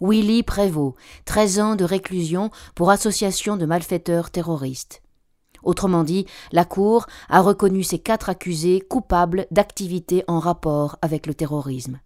Willy 0.00 0.42
Prévost, 0.42 0.96
13 1.24 1.60
ans 1.60 1.76
de 1.76 1.84
réclusion 1.84 2.50
pour 2.74 2.90
association 2.90 3.56
de 3.56 3.66
malfaiteurs 3.66 4.30
terroristes. 4.30 5.02
Autrement 5.62 6.04
dit, 6.04 6.26
la 6.52 6.64
Cour 6.64 7.06
a 7.28 7.40
reconnu 7.40 7.82
ces 7.82 7.98
quatre 7.98 8.28
accusés 8.28 8.80
coupables 8.80 9.46
d'activités 9.50 10.22
en 10.28 10.38
rapport 10.38 10.96
avec 11.02 11.26
le 11.26 11.34
terrorisme. 11.34 12.00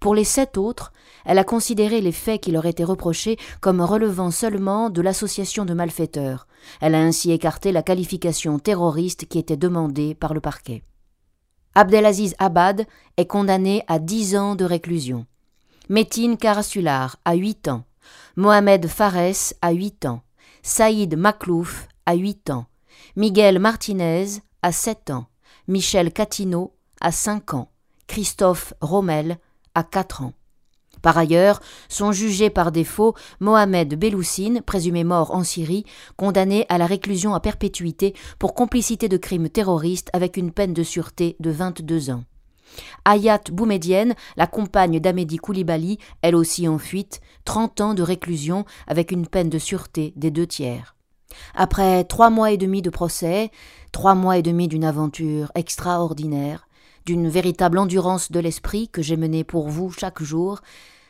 Pour 0.00 0.14
les 0.14 0.24
sept 0.24 0.56
autres, 0.56 0.92
elle 1.24 1.38
a 1.38 1.44
considéré 1.44 2.00
les 2.00 2.12
faits 2.12 2.40
qui 2.40 2.52
leur 2.52 2.64
étaient 2.64 2.84
reprochés 2.84 3.38
comme 3.60 3.80
relevant 3.80 4.30
seulement 4.30 4.88
de 4.88 5.02
l'association 5.02 5.64
de 5.64 5.74
malfaiteurs. 5.74 6.46
Elle 6.80 6.94
a 6.94 7.02
ainsi 7.02 7.32
écarté 7.32 7.72
la 7.72 7.82
qualification 7.82 8.58
terroriste 8.58 9.26
qui 9.26 9.38
était 9.38 9.56
demandée 9.56 10.14
par 10.14 10.32
le 10.32 10.40
parquet. 10.40 10.82
Abdelaziz 11.74 12.34
Abad 12.38 12.86
est 13.16 13.26
condamné 13.26 13.82
à 13.88 13.98
dix 13.98 14.36
ans 14.36 14.54
de 14.54 14.64
réclusion. 14.64 15.26
Métine 15.90 16.38
Karasular 16.38 17.16
à 17.26 17.34
huit 17.34 17.68
ans. 17.68 17.84
Mohamed 18.36 18.86
Fares 18.86 19.52
à 19.60 19.72
huit 19.72 20.06
ans. 20.06 20.22
Saïd 20.62 21.14
Maklouf 21.14 21.88
à 22.06 22.14
huit 22.14 22.48
ans. 22.48 22.64
Miguel 23.16 23.58
Martinez 23.58 24.24
à 24.62 24.72
sept 24.72 25.10
ans. 25.10 25.26
Michel 25.68 26.10
Catino 26.10 26.72
à 27.02 27.12
cinq 27.12 27.52
ans. 27.52 27.70
Christophe 28.06 28.72
Rommel 28.80 29.36
à 29.74 29.84
quatre 29.84 30.22
ans. 30.22 30.32
Par 31.02 31.18
ailleurs, 31.18 31.60
sont 31.90 32.12
jugés 32.12 32.48
par 32.48 32.72
défaut 32.72 33.14
Mohamed 33.40 33.98
Beloussine, 33.98 34.62
présumé 34.62 35.04
mort 35.04 35.34
en 35.34 35.44
Syrie, 35.44 35.84
condamné 36.16 36.64
à 36.70 36.78
la 36.78 36.86
réclusion 36.86 37.34
à 37.34 37.40
perpétuité 37.40 38.14
pour 38.38 38.54
complicité 38.54 39.10
de 39.10 39.18
crimes 39.18 39.50
terroristes 39.50 40.08
avec 40.14 40.38
une 40.38 40.50
peine 40.50 40.72
de 40.72 40.82
sûreté 40.82 41.36
de 41.40 41.50
22 41.50 42.08
ans. 42.08 42.24
Ayat 43.04 43.42
Boumedienne, 43.52 44.14
la 44.36 44.46
compagne 44.46 45.00
d'Amédi 45.00 45.36
Koulibaly, 45.36 45.98
elle 46.22 46.36
aussi 46.36 46.68
en 46.68 46.78
fuite, 46.78 47.20
30 47.44 47.80
ans 47.80 47.94
de 47.94 48.02
réclusion 48.02 48.64
avec 48.86 49.12
une 49.12 49.26
peine 49.26 49.50
de 49.50 49.58
sûreté 49.58 50.12
des 50.16 50.30
deux 50.30 50.46
tiers. 50.46 50.94
Après 51.54 52.04
trois 52.04 52.30
mois 52.30 52.52
et 52.52 52.56
demi 52.56 52.82
de 52.82 52.90
procès, 52.90 53.50
trois 53.92 54.14
mois 54.14 54.38
et 54.38 54.42
demi 54.42 54.68
d'une 54.68 54.84
aventure 54.84 55.50
extraordinaire, 55.54 56.68
d'une 57.06 57.28
véritable 57.28 57.78
endurance 57.78 58.30
de 58.30 58.40
l'esprit 58.40 58.88
que 58.88 59.02
j'ai 59.02 59.16
menée 59.16 59.44
pour 59.44 59.68
vous 59.68 59.90
chaque 59.90 60.22
jour, 60.22 60.60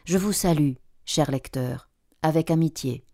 je 0.05 0.19
vous 0.19 0.33
salue, 0.33 0.73
cher 1.05 1.31
lecteur, 1.31 1.89
avec 2.23 2.51
amitié. 2.51 3.05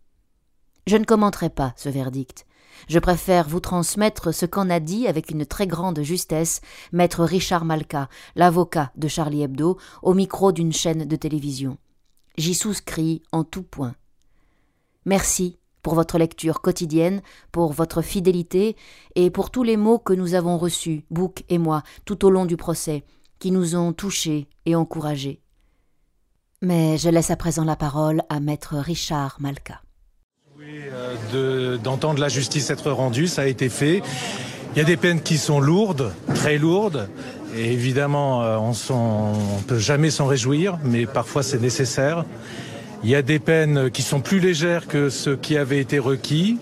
Je 0.87 0.97
ne 0.97 1.05
commenterai 1.05 1.49
pas 1.49 1.73
ce 1.77 1.89
verdict. 1.89 2.45
Je 2.87 2.99
préfère 2.99 3.47
vous 3.47 3.59
transmettre 3.59 4.33
ce 4.33 4.45
qu'en 4.45 4.69
a 4.69 4.79
dit 4.79 5.07
avec 5.07 5.31
une 5.31 5.45
très 5.45 5.67
grande 5.67 6.01
justesse 6.01 6.61
maître 6.91 7.23
Richard 7.23 7.65
Malka, 7.65 8.09
l'avocat 8.35 8.91
de 8.95 9.07
Charlie 9.07 9.43
Hebdo, 9.43 9.77
au 10.01 10.13
micro 10.13 10.51
d'une 10.51 10.73
chaîne 10.73 11.05
de 11.05 11.15
télévision. 11.15 11.77
J'y 12.37 12.53
souscris 12.53 13.21
en 13.31 13.43
tout 13.43 13.63
point. 13.63 13.95
Merci 15.05 15.57
pour 15.81 15.95
votre 15.95 16.17
lecture 16.17 16.61
quotidienne, 16.61 17.21
pour 17.51 17.73
votre 17.73 18.01
fidélité 18.01 18.75
et 19.15 19.31
pour 19.31 19.49
tous 19.49 19.63
les 19.63 19.77
mots 19.77 19.99
que 19.99 20.13
nous 20.13 20.35
avons 20.35 20.57
reçus, 20.57 21.05
Bouc 21.09 21.43
et 21.49 21.57
moi, 21.57 21.83
tout 22.05 22.23
au 22.25 22.29
long 22.29 22.45
du 22.45 22.57
procès, 22.57 23.03
qui 23.39 23.51
nous 23.51 23.75
ont 23.75 23.91
touchés 23.91 24.47
et 24.65 24.75
encouragés. 24.75 25.41
Mais 26.61 26.97
je 26.97 27.09
laisse 27.09 27.31
à 27.31 27.35
présent 27.35 27.63
la 27.63 27.75
parole 27.75 28.21
à 28.29 28.39
maître 28.39 28.77
Richard 28.77 29.37
Malka. 29.39 29.81
Euh, 31.33 31.77
d'entendre 31.77 32.19
la 32.19 32.29
justice 32.29 32.69
être 32.69 32.91
rendue, 32.91 33.27
ça 33.27 33.43
a 33.43 33.45
été 33.45 33.67
fait. 33.67 34.01
Il 34.75 34.77
y 34.77 34.81
a 34.81 34.83
des 34.83 34.97
peines 34.97 35.21
qui 35.21 35.37
sont 35.37 35.59
lourdes, 35.59 36.13
très 36.35 36.59
lourdes, 36.59 37.09
et 37.55 37.71
évidemment, 37.71 38.43
euh, 38.43 38.57
on 38.57 39.33
ne 39.33 39.63
peut 39.63 39.79
jamais 39.79 40.11
s'en 40.11 40.27
réjouir, 40.27 40.77
mais 40.83 41.07
parfois 41.07 41.41
c'est 41.41 41.59
nécessaire. 41.59 42.25
Il 43.03 43.09
y 43.09 43.15
a 43.15 43.23
des 43.23 43.39
peines 43.39 43.89
qui 43.89 44.03
sont 44.03 44.19
plus 44.19 44.39
légères 44.39 44.87
que 44.87 45.09
ce 45.09 45.31
qui 45.31 45.57
avait 45.57 45.79
été 45.79 45.97
requis 45.97 46.59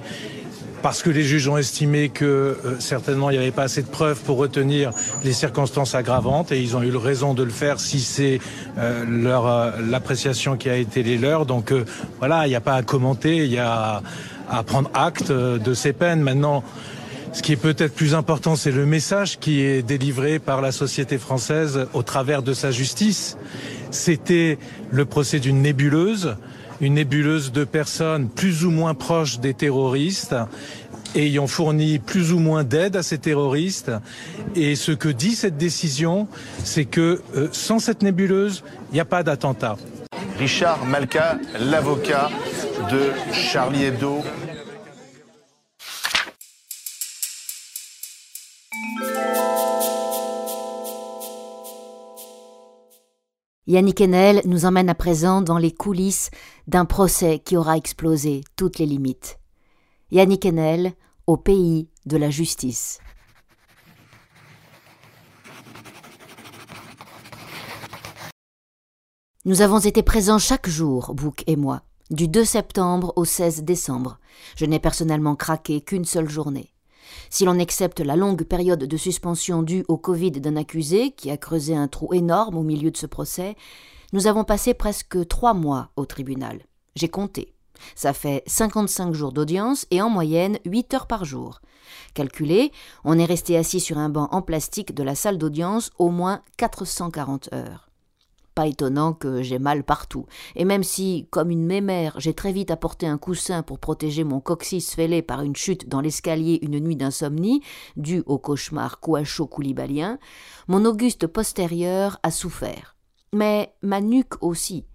parce 0.82 1.04
que 1.04 1.10
les 1.10 1.24
juges 1.24 1.48
ont 1.48 1.58
estimé 1.58 2.10
que 2.10 2.26
euh, 2.26 2.80
certainement 2.80 3.30
il 3.30 3.34
n'y 3.34 3.40
avait 3.40 3.52
pas 3.52 3.64
assez 3.64 3.82
de 3.82 3.88
preuves 3.88 4.20
pour 4.22 4.38
retenir 4.38 4.92
les 5.24 5.34
circonstances 5.34 5.96
aggravantes 5.96 6.52
et 6.52 6.62
ils 6.62 6.76
ont 6.76 6.84
eu 6.84 6.96
raison 6.96 7.34
de 7.34 7.44
le 7.44 7.52
faire 7.52 7.80
si 7.80 8.00
c'est 8.00 8.40
euh, 8.78 9.06
leur 9.08 9.48
euh, 9.48 9.72
l'appréciation 9.88 10.58
qui 10.58 10.70
a 10.70 10.76
été 10.76 11.04
les 11.04 11.18
leurs. 11.18 11.46
Donc 11.46 11.74
voilà, 12.20 12.48
il 12.48 12.50
n'y 12.50 12.56
a 12.56 12.62
pas 12.62 12.76
à 12.76 12.84
commenter, 12.84 13.38
il 13.38 13.52
y 13.52 13.60
a 13.60 14.02
à 14.50 14.64
prendre 14.64 14.90
acte 14.94 15.32
de 15.32 15.74
ces 15.74 15.94
peines. 15.94 16.22
Maintenant, 16.22 16.64
ce 17.34 17.44
qui 17.44 17.54
est 17.54 17.62
peut-être 17.62 17.94
plus 17.94 18.16
important, 18.16 18.56
c'est 18.56 18.72
le 18.72 18.86
message 18.86 19.40
qui 19.40 19.62
est 19.62 19.84
délivré 19.84 20.40
par 20.40 20.62
la 20.62 20.72
société 20.72 21.18
française 21.18 21.88
au 21.94 22.02
travers 22.02 22.42
de 22.42 22.54
sa 22.54 22.72
justice. 22.72 23.38
C'était 23.92 24.58
le 24.90 25.06
procès 25.06 25.40
d'une 25.40 25.62
nébuleuse, 25.62 26.36
une 26.82 26.96
nébuleuse 26.96 27.52
de 27.52 27.64
personnes 27.64 28.30
plus 28.30 28.66
ou 28.66 28.72
moins 28.72 28.94
proches 28.94 29.40
des 29.40 29.54
terroristes 29.54 30.36
ayant 31.16 31.48
fourni 31.48 32.00
plus 32.00 32.32
ou 32.34 32.40
moins 32.40 32.64
d'aide 32.64 32.96
à 32.96 33.04
ces 33.04 33.18
terroristes. 33.18 33.92
Et 34.56 34.76
ce 34.76 34.92
que 34.92 35.10
dit 35.10 35.36
cette 35.36 35.58
décision, 35.58 36.28
c'est 36.64 36.86
que 36.86 37.22
euh, 37.36 37.48
sans 37.52 37.80
cette 37.80 38.04
nébuleuse, 38.04 38.64
il 38.92 38.96
n'y 38.96 39.00
a 39.00 39.06
pas 39.06 39.24
d'attentat. 39.24 39.78
Richard 40.38 40.86
Malka, 40.86 41.38
l'avocat 41.60 42.30
de 42.92 43.12
Charlie 43.34 43.86
Hebdo. 43.86 44.24
Yannick 53.70 54.02
Enel 54.02 54.42
nous 54.46 54.66
emmène 54.66 54.90
à 54.90 54.96
présent 54.96 55.44
dans 55.44 55.60
les 55.60 55.72
coulisses 55.72 56.32
d'un 56.66 56.86
procès 56.86 57.38
qui 57.38 57.56
aura 57.56 57.78
explosé 57.78 58.42
toutes 58.56 58.80
les 58.80 58.88
limites. 58.88 59.38
Yannick 60.10 60.48
Enel 60.48 60.94
au 61.28 61.38
pays 61.38 61.88
de 62.08 62.18
la 62.18 62.32
justice. 62.32 62.98
Nous 69.46 69.62
avons 69.62 69.78
été 69.78 70.02
présents 70.02 70.40
chaque 70.40 70.68
jour, 70.68 71.14
Bouc 71.14 71.44
et 71.46 71.56
moi, 71.56 71.84
du 72.10 72.28
2 72.28 72.44
septembre 72.44 73.14
au 73.18 73.24
16 73.24 73.62
décembre. 73.62 74.18
Je 74.56 74.66
n'ai 74.66 74.80
personnellement 74.80 75.36
craqué 75.36 75.82
qu'une 75.82 76.06
seule 76.06 76.28
journée. 76.28 76.74
Si 77.30 77.46
l'on 77.46 77.60
accepte 77.60 78.00
la 78.00 78.16
longue 78.16 78.44
période 78.44 78.84
de 78.84 78.98
suspension 78.98 79.64
due 79.64 79.86
au 79.88 79.98
Covid 79.98 80.32
d'un 80.32 80.56
accusé, 80.56 81.12
qui 81.12 81.32
a 81.32 81.38
creusé 81.38 81.76
un 81.76 81.88
trou 81.88 82.14
énorme 82.14 82.58
au 82.58 82.64
milieu 82.64 82.92
de 82.92 82.98
ce 82.98 83.06
procès, 83.06 83.56
nous 84.14 84.28
avons 84.28 84.44
passé 84.44 84.74
presque 84.74 85.28
trois 85.28 85.54
mois 85.54 85.90
au 85.96 86.06
tribunal. 86.06 86.60
J'ai 86.96 87.10
compté. 87.10 87.54
Ça 87.96 88.14
fait 88.14 88.44
55 88.48 89.14
jours 89.14 89.32
d'audience 89.32 89.86
et 89.92 90.02
en 90.02 90.10
moyenne 90.10 90.60
8 90.66 90.94
heures 90.94 91.08
par 91.08 91.26
jour. 91.26 91.62
Calculé, 92.14 92.72
on 93.04 93.18
est 93.18 93.26
resté 93.26 93.58
assis 93.58 93.80
sur 93.80 93.98
un 93.98 94.10
banc 94.10 94.28
en 94.32 94.42
plastique 94.42 94.94
de 94.94 95.04
la 95.04 95.16
salle 95.16 95.38
d'audience 95.38 95.92
au 95.98 96.10
moins 96.10 96.42
440 96.58 97.54
heures. 97.54 97.89
Pas 98.60 98.68
étonnant 98.68 99.14
que 99.14 99.42
j'ai 99.42 99.58
mal 99.58 99.86
partout. 99.86 100.26
Et 100.58 100.66
même 100.66 100.84
si, 100.84 101.30
comme 101.32 101.50
une 101.50 101.66
mémère, 101.66 102.20
j'ai 102.20 102.34
très 102.34 102.52
vite 102.52 102.72
apporté 102.72 103.08
un 103.08 103.18
coussin 103.18 103.64
pour 103.64 103.80
protéger 103.80 104.26
mon 104.26 104.42
coccyx 104.42 104.96
fêlé 104.96 105.22
par 105.22 105.44
une 105.44 105.56
chute 105.56 105.88
dans 105.88 106.02
l'escalier 106.02 106.60
une 106.62 106.78
nuit 106.82 106.98
d'insomnie, 106.98 107.62
due 107.96 108.22
au 108.26 108.38
cauchemar 108.38 109.00
couacho-coulibalien, 109.00 110.20
mon 110.68 110.84
auguste 110.84 111.26
postérieur 111.26 112.20
a 112.22 112.32
souffert. 112.32 112.98
Mais 113.32 113.74
ma 113.82 114.02
nuque 114.02 114.44
aussi, 114.44 114.86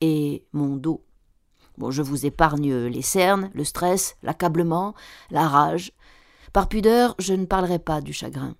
et 0.00 0.44
mon 0.52 0.74
dos. 0.74 1.04
Bon, 1.78 1.92
je 1.92 2.02
vous 2.02 2.26
épargne 2.26 2.74
les 2.86 3.02
cernes, 3.02 3.52
le 3.54 3.62
stress, 3.62 4.16
l'accablement, 4.24 4.96
la 5.30 5.46
rage. 5.46 5.92
Par 6.52 6.68
pudeur, 6.68 7.14
je 7.20 7.34
ne 7.34 7.46
parlerai 7.46 7.78
pas 7.78 8.00
du 8.00 8.12
chagrin. 8.12 8.56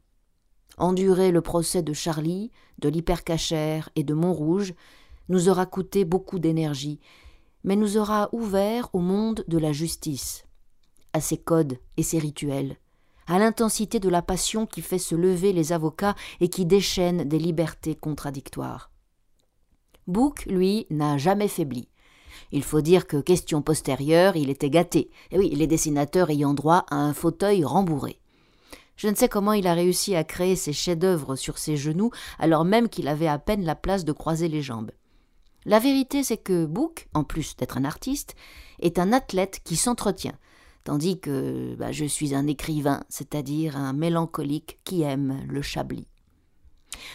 Endurer 0.79 1.33
le 1.33 1.41
procès 1.43 1.83
de 1.83 1.93
Charlie, 1.93 2.51
de 2.79 2.89
l'hypercachère 2.89 3.91
et 3.97 4.05
de 4.05 4.15
Montrouge 4.15 4.75
nous 5.29 5.49
aura 5.49 5.67
coûté 5.67 6.05
beaucoup 6.05 6.39
d'énergie, 6.39 6.99
mais 7.65 7.77
nous 7.77 7.97
aura 7.97 8.29
ouvert 8.33 8.89
au 8.93 8.99
monde 8.99 9.45
de 9.49 9.59
la 9.59 9.73
justice, 9.73 10.45
à 11.13 11.21
ses 11.21 11.37
codes 11.37 11.79
et 11.97 12.03
ses 12.03 12.19
rituels, 12.19 12.77
à 13.27 13.39
l'intensité 13.39 14.01
de 14.01 14.09
la 14.09 14.23
passion 14.23 14.67
qui 14.67 14.83
fait 14.83 14.99
se 14.99 15.15
lever 15.15 15.53
les 15.53 15.73
avocats 15.73 16.17
et 16.41 16.49
qui 16.49 16.67
déchaîne 16.67 17.25
des 17.25 17.39
libertés 17.39 17.95
contradictoires. 17.95 18.91
Bouc, 20.07 20.45
lui, 20.47 20.87
n'a 20.91 21.19
jamais 21.19 21.49
faibli. 21.49 21.89
Il 22.51 22.65
faut 22.65 22.81
dire 22.81 23.07
que, 23.07 23.19
question 23.19 23.63
postérieure, 23.63 24.37
il 24.37 24.51
était 24.51 24.71
gâté, 24.71 25.11
et 25.31 25.39
oui, 25.39 25.51
les 25.51 25.67
dessinateurs 25.67 26.31
ayant 26.31 26.55
droit 26.55 26.85
à 26.91 26.97
un 26.97 27.15
fauteuil 27.15 27.65
rembourré. 27.65 28.22
Je 28.97 29.09
ne 29.09 29.15
sais 29.15 29.29
comment 29.29 29.53
il 29.53 29.67
a 29.67 29.75
réussi 29.75 30.15
à 30.15 30.25
créer 30.25 30.57
ses 30.57 30.73
chefs-d'œuvre 30.73 31.37
sur 31.37 31.59
ses 31.59 31.77
genoux, 31.77 32.11
alors 32.39 32.65
même 32.65 32.89
qu'il 32.89 33.09
avait 33.09 33.27
à 33.27 33.39
peine 33.39 33.65
la 33.65 33.75
place 33.75 34.05
de 34.05 34.13
croiser 34.13 34.49
les 34.49 34.63
jambes. 34.63 34.91
La 35.65 35.79
vérité, 35.79 36.25
c'est 36.25 36.37
que 36.39 36.67
Bouc, 36.67 37.09
en 37.15 37.25
plus 37.25 37.57
d'être 37.57 37.79
un 37.79 37.85
artiste, 37.85 38.35
est 38.81 38.99
un 38.99 39.13
athlète 39.13 39.61
qui 39.65 39.77
s'entretient, 39.77 40.37
tandis 40.85 41.21
que 41.21 41.75
bah, 41.77 41.93
je 41.93 42.05
suis 42.05 42.35
un 42.35 42.47
écrivain, 42.47 43.05
c'est-à-dire 43.09 43.77
un 43.77 43.93
mélancolique 43.93 44.81
qui 44.85 45.03
aime 45.03 45.45
le 45.49 45.63
chablis. 45.63 46.09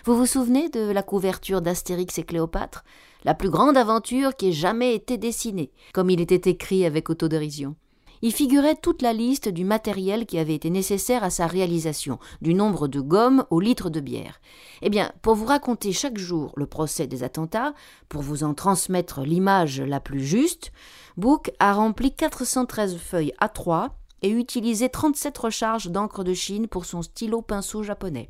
Vous 0.06 0.16
vous 0.16 0.26
souvenez 0.26 0.70
de 0.70 0.92
la 0.92 1.04
couverture 1.04 1.62
d'Astérix 1.62 2.18
et 2.18 2.24
Cléopâtre? 2.24 2.84
La 3.24 3.34
plus 3.34 3.50
grande 3.50 3.78
aventure 3.78 4.36
qui 4.36 4.50
ait 4.50 4.54
jamais 4.54 4.96
été 4.96 5.18
dessinée, 5.18 5.72
comme 5.94 6.10
il 6.10 6.22
était 6.22 6.50
écrit 6.50 6.86
avec 6.86 7.10
autodérision 7.10 7.76
y 8.22 8.32
figurait 8.32 8.76
toute 8.76 9.02
la 9.02 9.14
liste 9.14 9.50
du 9.50 9.64
matériel 9.64 10.26
qui 10.26 10.38
avait 10.38 10.56
été 10.56 10.70
nécessaire 10.70 11.24
à 11.24 11.30
sa 11.30 11.48
réalisation, 11.48 12.20
du 12.42 12.54
nombre 12.54 12.88
de 12.88 13.02
gommes 13.02 13.46
au 13.50 13.60
litre 13.60 13.90
de 13.90 14.00
bière. 14.00 14.40
Eh 14.82 14.90
bien, 14.90 15.12
pour 15.22 15.36
vous 15.36 15.46
raconter 15.46 15.92
chaque 15.92 16.18
jour 16.18 16.54
le 16.56 16.66
procès 16.66 17.08
des 17.08 17.24
attentats, 17.24 17.74
pour 18.10 18.22
vous 18.22 18.44
en 18.44 18.54
transmettre 18.54 19.22
l'image 19.22 19.82
la 19.82 20.00
plus 20.00 20.24
juste, 20.24 20.72
Book 21.18 21.52
a 21.60 21.74
rempli 21.74 22.12
413 22.12 22.98
feuilles 22.98 23.34
A3 23.42 23.90
et 24.22 24.30
utilisé 24.30 24.90
37 24.90 25.38
recharges 25.38 25.90
d'encre 25.90 26.24
de 26.24 26.34
Chine 26.34 26.68
pour 26.68 26.86
son 26.86 27.02
stylo 27.02 27.42
pinceau 27.42 27.84
japonais. 27.84 28.30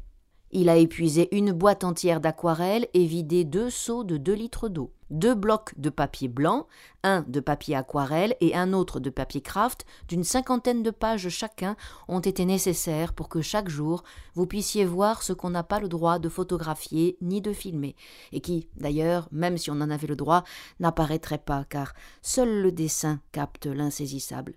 Il 0.51 0.69
a 0.69 0.77
épuisé 0.77 1.27
une 1.35 1.51
boîte 1.51 1.83
entière 1.83 2.21
d'aquarelle 2.21 2.87
et 2.93 3.05
vidé 3.05 3.43
deux 3.43 3.69
seaux 3.69 4.03
de 4.03 4.17
deux 4.17 4.33
litres 4.33 4.69
d'eau. 4.69 4.91
Deux 5.09 5.35
blocs 5.35 5.73
de 5.77 5.89
papier 5.89 6.27
blanc, 6.27 6.67
un 7.03 7.21
de 7.27 7.39
papier 7.39 7.75
aquarelle 7.75 8.35
et 8.41 8.55
un 8.55 8.73
autre 8.73 8.99
de 8.99 9.09
papier 9.09 9.39
craft, 9.39 9.85
d'une 10.09 10.25
cinquantaine 10.25 10.83
de 10.83 10.91
pages 10.91 11.29
chacun, 11.29 11.77
ont 12.09 12.19
été 12.19 12.43
nécessaires 12.43 13.13
pour 13.13 13.29
que 13.29 13.41
chaque 13.41 13.69
jour 13.69 14.03
vous 14.33 14.47
puissiez 14.47 14.83
voir 14.83 15.23
ce 15.23 15.31
qu'on 15.31 15.51
n'a 15.51 15.63
pas 15.63 15.79
le 15.79 15.87
droit 15.87 16.19
de 16.19 16.27
photographier 16.27 17.17
ni 17.21 17.39
de 17.39 17.53
filmer, 17.53 17.95
et 18.33 18.41
qui, 18.41 18.67
d'ailleurs, 18.75 19.29
même 19.31 19.57
si 19.57 19.71
on 19.71 19.75
en 19.75 19.89
avait 19.89 20.07
le 20.07 20.17
droit, 20.17 20.43
n'apparaîtrait 20.81 21.37
pas, 21.37 21.63
car 21.63 21.93
seul 22.21 22.61
le 22.61 22.73
dessin 22.73 23.21
capte 23.31 23.65
l'insaisissable. 23.65 24.55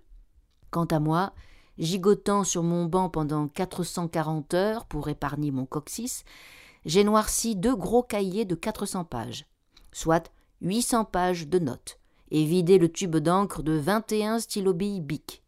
Quant 0.69 0.85
à 0.85 0.99
moi, 0.99 1.33
gigotant 1.77 2.43
sur 2.43 2.63
mon 2.63 2.85
banc 2.85 3.09
pendant 3.09 3.47
440 3.47 4.53
heures 4.53 4.85
pour 4.85 5.07
épargner 5.07 5.51
mon 5.51 5.65
coccyx, 5.65 6.25
j'ai 6.85 7.05
noirci 7.05 7.55
deux 7.55 7.75
gros 7.75 8.03
cahiers 8.03 8.45
de 8.45 8.55
400 8.55 9.05
pages, 9.05 9.45
soit 9.93 10.31
800 10.61 11.05
pages 11.05 11.47
de 11.47 11.57
notes, 11.57 11.97
et 12.29 12.45
vidé 12.45 12.77
le 12.77 12.91
tube 12.91 13.17
d'encre 13.17 13.63
de 13.63 13.73
21 13.73 14.39
stylobilles 14.39 15.01
bic. 15.01 15.41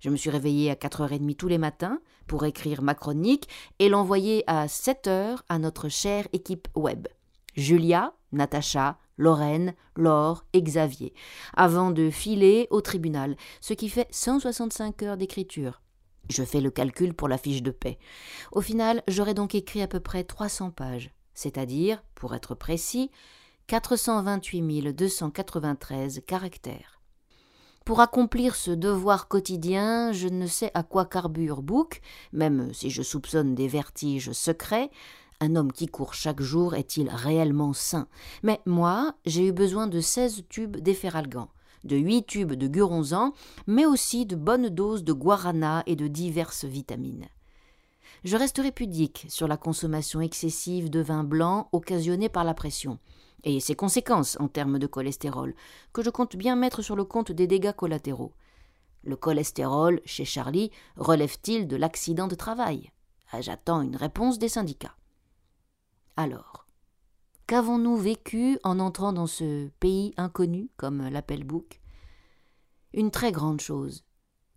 Je 0.00 0.10
me 0.10 0.16
suis 0.16 0.30
réveillé 0.30 0.70
à 0.70 0.74
4h30 0.74 1.34
tous 1.36 1.48
les 1.48 1.58
matins 1.58 2.00
pour 2.26 2.44
écrire 2.44 2.82
ma 2.82 2.94
chronique 2.94 3.48
et 3.78 3.88
l'envoyer 3.88 4.44
à 4.46 4.68
7 4.68 5.06
heures 5.06 5.44
à 5.48 5.58
notre 5.58 5.88
chère 5.88 6.28
équipe 6.32 6.68
web. 6.74 7.08
Julia, 7.54 8.14
Natacha, 8.32 8.98
Lorraine, 9.16 9.74
Laure 9.96 10.44
et 10.52 10.62
Xavier, 10.62 11.12
avant 11.54 11.90
de 11.90 12.10
filer 12.10 12.68
au 12.70 12.80
tribunal, 12.80 13.36
ce 13.60 13.74
qui 13.74 13.88
fait 13.88 14.08
165 14.10 15.02
heures 15.02 15.16
d'écriture. 15.16 15.82
Je 16.28 16.44
fais 16.44 16.60
le 16.60 16.70
calcul 16.70 17.12
pour 17.12 17.28
la 17.28 17.38
fiche 17.38 17.62
de 17.62 17.70
paix. 17.70 17.98
Au 18.52 18.60
final, 18.60 19.02
j'aurais 19.08 19.34
donc 19.34 19.54
écrit 19.54 19.82
à 19.82 19.88
peu 19.88 20.00
près 20.00 20.22
300 20.22 20.70
pages, 20.70 21.10
c'est-à-dire, 21.34 22.02
pour 22.14 22.34
être 22.34 22.54
précis, 22.54 23.10
428 23.70 24.92
293 24.92 26.22
caractères. 26.26 27.00
Pour 27.84 28.00
accomplir 28.00 28.56
ce 28.56 28.72
devoir 28.72 29.28
quotidien, 29.28 30.10
je 30.10 30.26
ne 30.26 30.48
sais 30.48 30.72
à 30.74 30.82
quoi 30.82 31.06
carbure 31.06 31.62
Book, 31.62 32.00
même 32.32 32.74
si 32.74 32.90
je 32.90 33.00
soupçonne 33.02 33.54
des 33.54 33.68
vertiges 33.68 34.32
secrets, 34.32 34.90
un 35.38 35.54
homme 35.54 35.70
qui 35.70 35.86
court 35.86 36.14
chaque 36.14 36.42
jour 36.42 36.74
est-il 36.74 37.10
réellement 37.10 37.72
sain? 37.72 38.08
Mais 38.42 38.60
moi, 38.66 39.14
j'ai 39.24 39.46
eu 39.46 39.52
besoin 39.52 39.86
de 39.86 40.00
seize 40.00 40.42
tubes 40.48 40.78
d'efferalgan, 40.78 41.48
de 41.84 41.96
huit 41.96 42.26
tubes 42.26 42.54
de 42.54 42.66
guronzan, 42.66 43.34
mais 43.68 43.86
aussi 43.86 44.26
de 44.26 44.34
bonnes 44.34 44.70
doses 44.70 45.04
de 45.04 45.12
guarana 45.12 45.84
et 45.86 45.94
de 45.94 46.08
diverses 46.08 46.64
vitamines. 46.64 47.28
Je 48.24 48.36
resterai 48.36 48.72
pudique 48.72 49.26
sur 49.28 49.46
la 49.46 49.56
consommation 49.56 50.20
excessive 50.20 50.90
de 50.90 50.98
vin 50.98 51.22
blanc 51.22 51.68
occasionnée 51.70 52.28
par 52.28 52.42
la 52.42 52.52
pression, 52.52 52.98
et 53.44 53.60
ses 53.60 53.74
conséquences 53.74 54.36
en 54.40 54.48
termes 54.48 54.78
de 54.78 54.86
cholestérol, 54.86 55.54
que 55.92 56.02
je 56.02 56.10
compte 56.10 56.36
bien 56.36 56.56
mettre 56.56 56.82
sur 56.82 56.96
le 56.96 57.04
compte 57.04 57.32
des 57.32 57.46
dégâts 57.46 57.72
collatéraux. 57.72 58.32
Le 59.02 59.16
cholestérol, 59.16 60.00
chez 60.04 60.24
Charlie, 60.24 60.70
relève-t-il 60.96 61.66
de 61.66 61.76
l'accident 61.76 62.28
de 62.28 62.34
travail? 62.34 62.90
Ah, 63.32 63.40
J'attends 63.40 63.80
une 63.80 63.96
réponse 63.96 64.38
des 64.38 64.48
syndicats. 64.48 64.96
Alors, 66.16 66.66
qu'avons-nous 67.46 67.96
vécu 67.96 68.58
en 68.62 68.78
entrant 68.78 69.12
dans 69.12 69.26
ce 69.26 69.68
pays 69.80 70.12
inconnu, 70.16 70.68
comme 70.76 71.08
l'appelle 71.08 71.44
Bouc? 71.44 71.80
Une 72.92 73.10
très 73.10 73.32
grande 73.32 73.60
chose, 73.60 74.04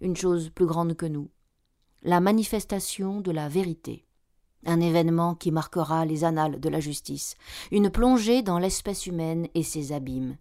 une 0.01 0.17
chose 0.17 0.49
plus 0.49 0.65
grande 0.65 0.95
que 0.95 1.05
nous, 1.05 1.29
la 2.01 2.19
manifestation 2.19 3.21
de 3.21 3.31
la 3.31 3.47
vérité, 3.47 4.05
un 4.65 4.79
événement 4.79 5.35
qui 5.35 5.51
marquera 5.51 6.05
les 6.05 6.23
annales 6.23 6.59
de 6.59 6.69
la 6.69 6.79
justice, 6.79 7.35
une 7.71 7.89
plongée 7.89 8.41
dans 8.41 8.59
l'espèce 8.59 9.07
humaine 9.07 9.47
et 9.53 9.63
ses 9.63 9.91
abîmes, 9.91 10.37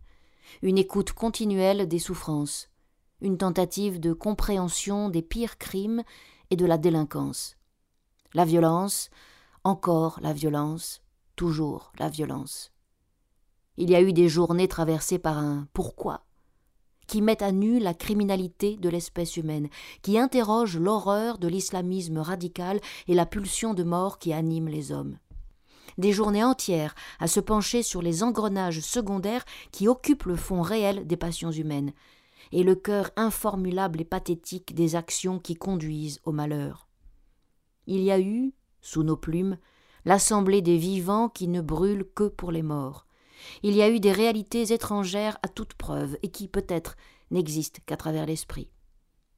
une 0.62 0.78
écoute 0.78 1.12
continuelle 1.12 1.88
des 1.88 1.98
souffrances, 1.98 2.68
une 3.20 3.38
tentative 3.38 4.00
de 4.00 4.12
compréhension 4.12 5.08
des 5.08 5.22
pires 5.22 5.58
crimes 5.58 6.02
et 6.50 6.56
de 6.56 6.66
la 6.66 6.78
délinquance. 6.78 7.56
La 8.34 8.44
violence, 8.44 9.10
encore 9.64 10.18
la 10.22 10.32
violence, 10.32 11.02
toujours 11.36 11.92
la 11.98 12.08
violence. 12.08 12.72
Il 13.76 13.90
y 13.90 13.94
a 13.94 14.02
eu 14.02 14.12
des 14.12 14.28
journées 14.28 14.68
traversées 14.68 15.18
par 15.18 15.38
un 15.38 15.66
pourquoi 15.72 16.24
qui 17.12 17.20
met 17.20 17.42
à 17.42 17.52
nu 17.52 17.78
la 17.78 17.92
criminalité 17.92 18.78
de 18.78 18.88
l'espèce 18.88 19.36
humaine, 19.36 19.68
qui 20.00 20.18
interroge 20.18 20.78
l'horreur 20.78 21.36
de 21.36 21.46
l'islamisme 21.46 22.16
radical 22.16 22.80
et 23.06 23.12
la 23.12 23.26
pulsion 23.26 23.74
de 23.74 23.82
mort 23.82 24.18
qui 24.18 24.32
anime 24.32 24.68
les 24.68 24.92
hommes. 24.92 25.18
Des 25.98 26.12
journées 26.12 26.42
entières 26.42 26.94
à 27.20 27.26
se 27.26 27.38
pencher 27.38 27.82
sur 27.82 28.00
les 28.00 28.22
engrenages 28.22 28.80
secondaires 28.80 29.44
qui 29.72 29.88
occupent 29.88 30.24
le 30.24 30.36
fond 30.36 30.62
réel 30.62 31.06
des 31.06 31.18
passions 31.18 31.50
humaines, 31.50 31.92
et 32.50 32.62
le 32.62 32.76
cœur 32.76 33.10
informulable 33.16 34.00
et 34.00 34.06
pathétique 34.06 34.74
des 34.74 34.96
actions 34.96 35.38
qui 35.38 35.54
conduisent 35.54 36.20
au 36.24 36.32
malheur. 36.32 36.88
Il 37.86 38.00
y 38.00 38.10
a 38.10 38.20
eu, 38.20 38.54
sous 38.80 39.02
nos 39.02 39.18
plumes, 39.18 39.58
l'assemblée 40.06 40.62
des 40.62 40.78
vivants 40.78 41.28
qui 41.28 41.48
ne 41.48 41.60
brûlent 41.60 42.08
que 42.14 42.28
pour 42.28 42.52
les 42.52 42.62
morts. 42.62 43.04
Il 43.62 43.74
y 43.74 43.82
a 43.82 43.90
eu 43.90 44.00
des 44.00 44.12
réalités 44.12 44.72
étrangères 44.72 45.38
à 45.42 45.48
toute 45.48 45.74
preuve 45.74 46.16
et 46.22 46.28
qui, 46.28 46.48
peut-être, 46.48 46.96
n'existent 47.30 47.80
qu'à 47.86 47.96
travers 47.96 48.26
l'esprit. 48.26 48.68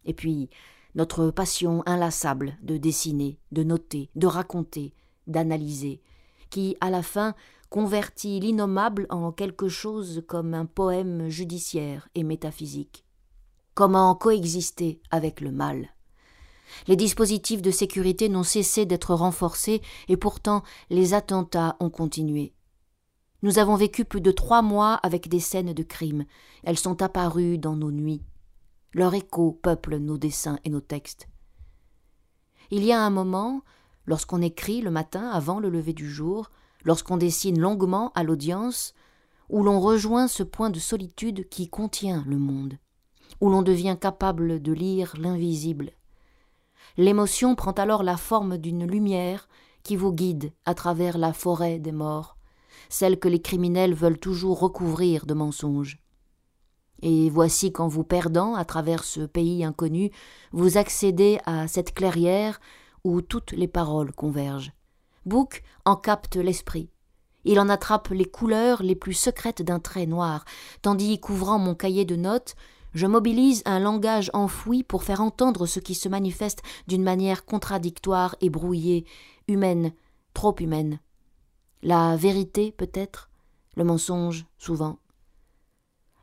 Et 0.05 0.15
puis, 0.15 0.51
notre 0.95 1.31
passion 1.31 1.83
inlassable 1.87 2.57
de 2.63 2.77
dessiner, 2.77 3.39
de 3.53 3.63
noter, 3.63 4.11
de 4.15 4.27
raconter, 4.27 4.95
d'analyser, 5.27 6.03
qui, 6.51 6.77
à 6.81 6.91
la 6.91 7.03
fin, 7.03 7.35
convertit 7.71 8.39
l'innommable 8.39 9.07
en 9.11 9.33
quelque 9.33 9.69
chose 9.69 10.23
comme 10.29 10.55
un 10.55 10.67
poème 10.67 11.29
judiciaire 11.29 12.09
et 12.15 12.23
métaphysique. 12.23 13.05
Comment 13.75 14.15
coexister 14.15 15.01
avec 15.11 15.41
le 15.41 15.51
mal? 15.51 15.89
Les 16.87 16.97
dispositifs 16.97 17.63
de 17.63 17.71
sécurité 17.71 18.29
n'ont 18.29 18.45
cessé 18.45 18.87
d'être 18.87 19.15
renforcés 19.15 19.83
et 20.09 20.17
pourtant 20.17 20.63
les 20.91 21.15
attentats 21.15 21.77
ont 21.81 21.91
continué. 21.91 22.55
Nous 23.45 23.59
avons 23.59 23.77
vécu 23.77 24.07
plus 24.07 24.23
de 24.23 24.31
trois 24.31 24.63
mois 24.63 24.95
avec 25.03 25.29
des 25.29 25.39
scènes 25.39 25.75
de 25.75 25.83
crime. 25.83 26.25
Elles 26.63 26.79
sont 26.79 27.03
apparues 27.03 27.59
dans 27.59 27.77
nos 27.77 27.91
nuits. 27.91 28.23
Leur 28.95 29.13
écho 29.13 29.53
peuple 29.53 29.99
nos 29.99 30.17
dessins 30.17 30.59
et 30.65 30.71
nos 30.71 30.81
textes. 30.81 31.29
Il 32.71 32.83
y 32.83 32.91
a 32.91 33.03
un 33.03 33.11
moment, 33.11 33.61
lorsqu'on 34.07 34.41
écrit 34.41 34.81
le 34.81 34.91
matin 34.91 35.29
avant 35.29 35.61
le 35.61 35.69
lever 35.69 35.93
du 35.93 36.09
jour, 36.09 36.49
lorsqu'on 36.87 37.19
dessine 37.19 37.61
longuement 37.61 38.13
à 38.15 38.23
l'audience, 38.23 38.95
où 39.51 39.63
l'on 39.63 39.79
rejoint 39.79 40.27
ce 40.27 40.43
point 40.43 40.71
de 40.71 40.79
solitude 40.79 41.47
qui 41.51 41.69
contient 41.69 42.25
le 42.27 42.39
monde, 42.39 42.79
où 43.43 43.51
l'on 43.51 43.61
devient 43.61 43.99
capable 44.01 44.63
de 44.63 44.73
lire 44.73 45.13
l'invisible. 45.19 45.91
L'émotion 46.97 47.57
prend 47.57 47.73
alors 47.73 48.05
la 48.05 48.17
forme 48.17 48.57
d'une 48.57 48.87
lumière 48.87 49.51
qui 49.83 49.97
vous 49.97 50.15
guide 50.15 50.51
à 50.65 50.73
travers 50.73 51.19
la 51.19 51.35
forêt 51.35 51.79
des 51.79 51.93
morts, 51.93 52.39
celle 52.89 53.19
que 53.19 53.29
les 53.29 53.41
criminels 53.41 53.95
veulent 53.95 54.19
toujours 54.19 54.61
recouvrir 54.61 55.27
de 55.27 55.35
mensonges. 55.35 55.99
Et 57.03 57.29
voici 57.29 57.73
qu'en 57.73 57.89
vous 57.89 58.05
perdant 58.05 58.55
à 58.55 58.65
travers 58.65 59.05
ce 59.05 59.21
pays 59.21 59.65
inconnu, 59.65 60.11
vous 60.53 60.79
accédez 60.79 61.39
à 61.45 61.69
cette 61.69 61.93
clairière 61.93 62.61
où 63.05 63.21
toutes 63.21 63.53
les 63.53 63.69
paroles 63.69 64.13
convergent. 64.13 64.73
Bouc 65.27 65.63
en 65.85 65.97
capte 65.97 66.37
l'esprit. 66.37 66.91
Il 67.45 67.61
en 67.61 67.69
attrape 67.69 68.09
les 68.09 68.25
couleurs 68.25 68.83
les 68.83 68.95
plus 68.95 69.13
secrètes 69.13 69.63
d'un 69.63 69.81
trait 69.81 70.07
noir, 70.07 70.45
tandis 70.81 71.21
qu'ouvrant 71.21 71.59
mon 71.59 71.75
cahier 71.75 72.05
de 72.05 72.17
notes, 72.17 72.55
je 72.95 73.07
mobilise 73.07 73.63
un 73.67 73.81
langage 73.81 74.31
enfoui 74.33 74.83
pour 74.83 75.03
faire 75.03 75.21
entendre 75.21 75.67
ce 75.67 75.81
qui 75.81 75.95
se 75.95 76.09
manifeste 76.09 76.63
d'une 76.87 77.03
manière 77.03 77.45
contradictoire 77.45 78.37
et 78.41 78.51
brouillée, 78.51 79.05
humaine, 79.49 79.93
trop 80.33 80.55
humaine. 80.59 81.01
La 81.87 82.17
vérité, 82.17 82.73
peut-être, 82.73 83.29
le 83.77 83.85
mensonge, 83.85 84.47
souvent? 84.57 85.01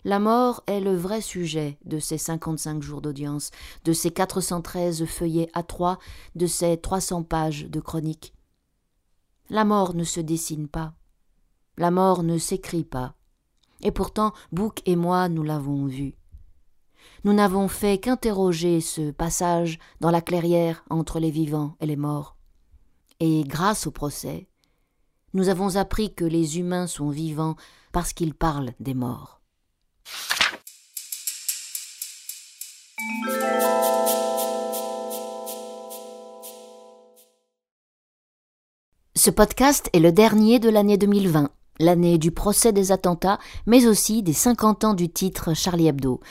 La 0.04 0.17
mort 0.17 0.63
est 0.65 0.80
le 0.80 0.95
vrai 0.95 1.21
sujet 1.21 1.78
de 1.86 2.00
ces 2.00 2.17
cinquante-cinq 2.17 2.82
jours 2.82 3.00
d'audience, 3.00 3.52
de 3.86 3.93
ces 3.93 4.10
quatre 4.10 4.41
cent 4.41 4.63
treize 4.63 5.06
feuillets 5.06 5.52
à 5.54 5.62
trois, 5.62 6.00
de 6.34 6.47
ces 6.47 6.78
trois 6.78 7.00
cents 7.00 7.21
pages 7.21 7.67
de 7.67 7.80
chronique. 7.80 8.34
La 9.52 9.63
mort 9.63 9.93
ne 9.93 10.04
se 10.04 10.19
dessine 10.19 10.67
pas. 10.67 10.95
La 11.78 11.91
mort 11.91 12.24
ne 12.24 12.39
s'écrit 12.39 12.84
pas. 12.84 13.13
Et 13.84 13.91
pourtant, 13.91 14.34
Bouc 14.52 14.82
et 14.88 14.95
moi, 14.95 15.30
nous 15.30 15.43
l'avons 15.43 15.86
vu. 15.86 16.15
Nous 17.24 17.34
n'avons 17.34 17.67
fait 17.67 18.00
qu'interroger 18.00 18.82
ce 18.82 19.12
passage 19.12 19.78
dans 20.00 20.10
la 20.10 20.21
clairière 20.21 20.84
entre 20.89 21.19
les 21.19 21.30
vivants 21.30 21.76
et 21.82 21.86
les 21.86 21.97
morts. 21.97 22.36
Et 23.19 23.43
grâce 23.43 23.86
au 23.86 23.91
procès, 23.91 24.47
nous 25.33 25.49
avons 25.49 25.75
appris 25.75 26.13
que 26.13 26.25
les 26.25 26.59
humains 26.59 26.87
sont 26.87 27.09
vivants 27.09 27.55
parce 27.91 28.13
qu'ils 28.13 28.33
parlent 28.33 28.71
des 28.79 28.93
morts. 28.93 29.41
Ce 39.15 39.29
podcast 39.29 39.87
est 39.93 39.99
le 39.99 40.11
dernier 40.11 40.57
de 40.57 40.67
l'année 40.67 40.97
2020, 40.97 41.51
l'année 41.79 42.17
du 42.17 42.31
procès 42.31 42.73
des 42.73 42.91
attentats, 42.91 43.37
mais 43.67 43.85
aussi 43.85 44.23
des 44.23 44.33
50 44.33 44.83
ans 44.83 44.93
du 44.95 45.09
titre 45.09 45.53
Charlie 45.53 45.87
Hebdo. 45.87 46.21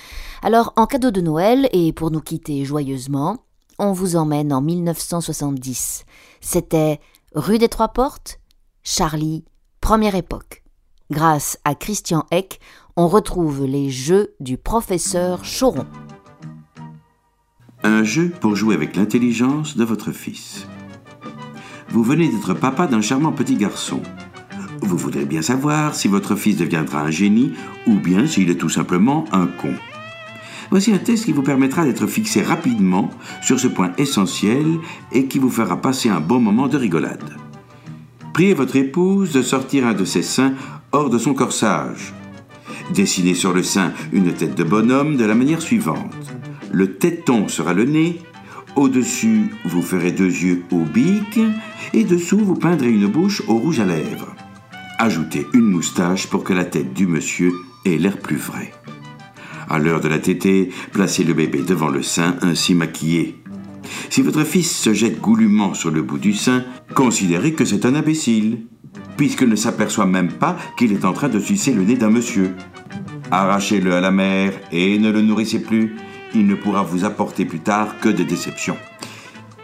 Alors, 0.43 0.73
en 0.75 0.87
cadeau 0.87 1.13
de 1.13 1.21
Noël, 1.21 1.69
et 1.73 1.93
pour 1.93 2.11
nous 2.11 2.21
quitter 2.21 2.65
joyeusement, 2.65 3.45
on 3.79 3.93
vous 3.93 4.17
emmène 4.17 4.53
en 4.53 4.61
1970. 4.61 6.05
C'était 6.41 6.99
rue 7.35 7.59
des 7.59 7.69
Trois 7.69 7.89
Portes, 7.89 8.40
Charlie, 8.93 9.45
première 9.81 10.17
époque. 10.17 10.65
Grâce 11.13 11.61
à 11.65 11.77
Christian 11.77 12.27
Eck, 12.33 12.59
on 12.97 13.07
retrouve 13.07 13.65
les 13.65 13.89
jeux 13.89 14.35
du 14.41 14.57
professeur 14.59 15.43
Choron. 15.43 15.87
Un 17.85 18.03
jeu 18.03 18.33
pour 18.41 18.57
jouer 18.57 18.75
avec 18.75 18.97
l'intelligence 18.97 19.77
de 19.77 19.85
votre 19.85 20.11
fils. 20.11 20.67
Vous 21.91 22.03
venez 22.03 22.31
d'être 22.31 22.53
papa 22.53 22.89
d'un 22.89 23.01
charmant 23.01 23.31
petit 23.31 23.55
garçon. 23.55 24.03
Vous 24.83 24.97
voudrez 24.97 25.25
bien 25.25 25.41
savoir 25.41 25.95
si 25.95 26.09
votre 26.09 26.35
fils 26.35 26.57
deviendra 26.57 27.03
un 27.03 27.13
génie 27.13 27.53
ou 27.87 27.95
bien 27.95 28.27
s'il 28.27 28.51
est 28.51 28.59
tout 28.59 28.69
simplement 28.69 29.25
un 29.31 29.47
con. 29.47 29.73
Voici 30.71 30.93
un 30.93 30.99
test 30.99 31.27
qui 31.27 31.33
vous 31.33 31.45
permettra 31.45 31.85
d'être 31.85 32.09
fixé 32.09 32.43
rapidement 32.43 33.09
sur 33.41 33.61
ce 33.61 33.69
point 33.69 33.93
essentiel 33.99 34.67
et 35.13 35.29
qui 35.29 35.39
vous 35.39 35.49
fera 35.51 35.81
passer 35.81 36.09
un 36.09 36.21
bon 36.21 36.41
moment 36.41 36.67
de 36.67 36.77
rigolade. 36.77 37.37
Priez 38.41 38.55
votre 38.55 38.77
épouse 38.77 39.33
de 39.33 39.43
sortir 39.43 39.87
un 39.87 39.93
de 39.93 40.07
ses 40.07 40.23
seins 40.23 40.55
hors 40.93 41.11
de 41.11 41.19
son 41.19 41.35
corsage. 41.35 42.15
Dessinez 42.95 43.35
sur 43.35 43.53
le 43.53 43.63
sein 43.63 43.93
une 44.15 44.33
tête 44.33 44.55
de 44.55 44.65
bonhomme 44.65 45.19
de 45.19 45.27
la 45.27 45.35
manière 45.35 45.61
suivante. 45.61 46.15
Le 46.73 46.95
téton 46.95 47.49
sera 47.49 47.75
le 47.75 47.85
nez, 47.85 48.19
au-dessus 48.77 49.51
vous 49.67 49.83
ferez 49.83 50.11
deux 50.11 50.31
yeux 50.31 50.63
au 50.73 50.85
bic, 50.85 51.39
et 51.93 52.05
dessous 52.05 52.39
vous 52.39 52.55
peindrez 52.55 52.91
une 52.91 53.09
bouche 53.09 53.43
au 53.47 53.59
rouge 53.59 53.79
à 53.79 53.85
lèvres. 53.85 54.35
Ajoutez 54.99 55.47
une 55.53 55.67
moustache 55.67 56.27
pour 56.27 56.43
que 56.43 56.55
la 56.55 56.65
tête 56.65 56.95
du 56.95 57.07
monsieur 57.07 57.53
ait 57.85 57.99
l'air 57.99 58.17
plus 58.17 58.39
vrai. 58.39 58.73
À 59.69 59.79
l'heure 59.79 60.01
de 60.01 60.09
la 60.09 60.19
tétée, 60.19 60.71
placez 60.93 61.25
le 61.25 61.35
bébé 61.35 61.61
devant 61.61 61.91
le 61.91 62.03
sein 62.03 62.37
ainsi 62.41 62.75
maquillé. 62.75 63.40
Si 64.09 64.23
votre 64.23 64.45
fils 64.45 64.71
se 64.77 64.93
jette 64.93 65.21
goulûment 65.21 65.75
sur 65.75 65.91
le 65.91 66.03
bout 66.03 66.19
du 66.19 66.33
sein, 66.33 66.65
considérez 66.95 67.53
que 67.53 67.65
c'est 67.65 67.87
un 67.87 67.95
imbécile, 67.95 68.67
puisqu'il 69.17 69.49
ne 69.49 69.57
s'aperçoit 69.57 70.07
même 70.07 70.33
pas 70.33 70.57
qu'il 70.77 70.93
est 70.93 71.05
en 71.05 71.13
train 71.13 71.29
de 71.29 71.41
sucer 71.41 71.73
le 71.73 71.83
nez 71.83 71.97
d'un 71.97 72.11
monsieur. 72.11 72.55
Arrachez-le 73.31 73.95
à 73.95 74.01
la 74.01 74.11
mer 74.11 74.53
et 74.73 74.99
ne 74.99 75.11
le 75.11 75.23
nourrissez 75.23 75.61
plus. 75.61 75.97
Il 76.35 76.47
ne 76.47 76.55
pourra 76.55 76.83
vous 76.83 77.05
apporter 77.05 77.45
plus 77.45 77.61
tard 77.61 77.99
que 78.01 78.09
des 78.09 78.25
déceptions. 78.25 78.77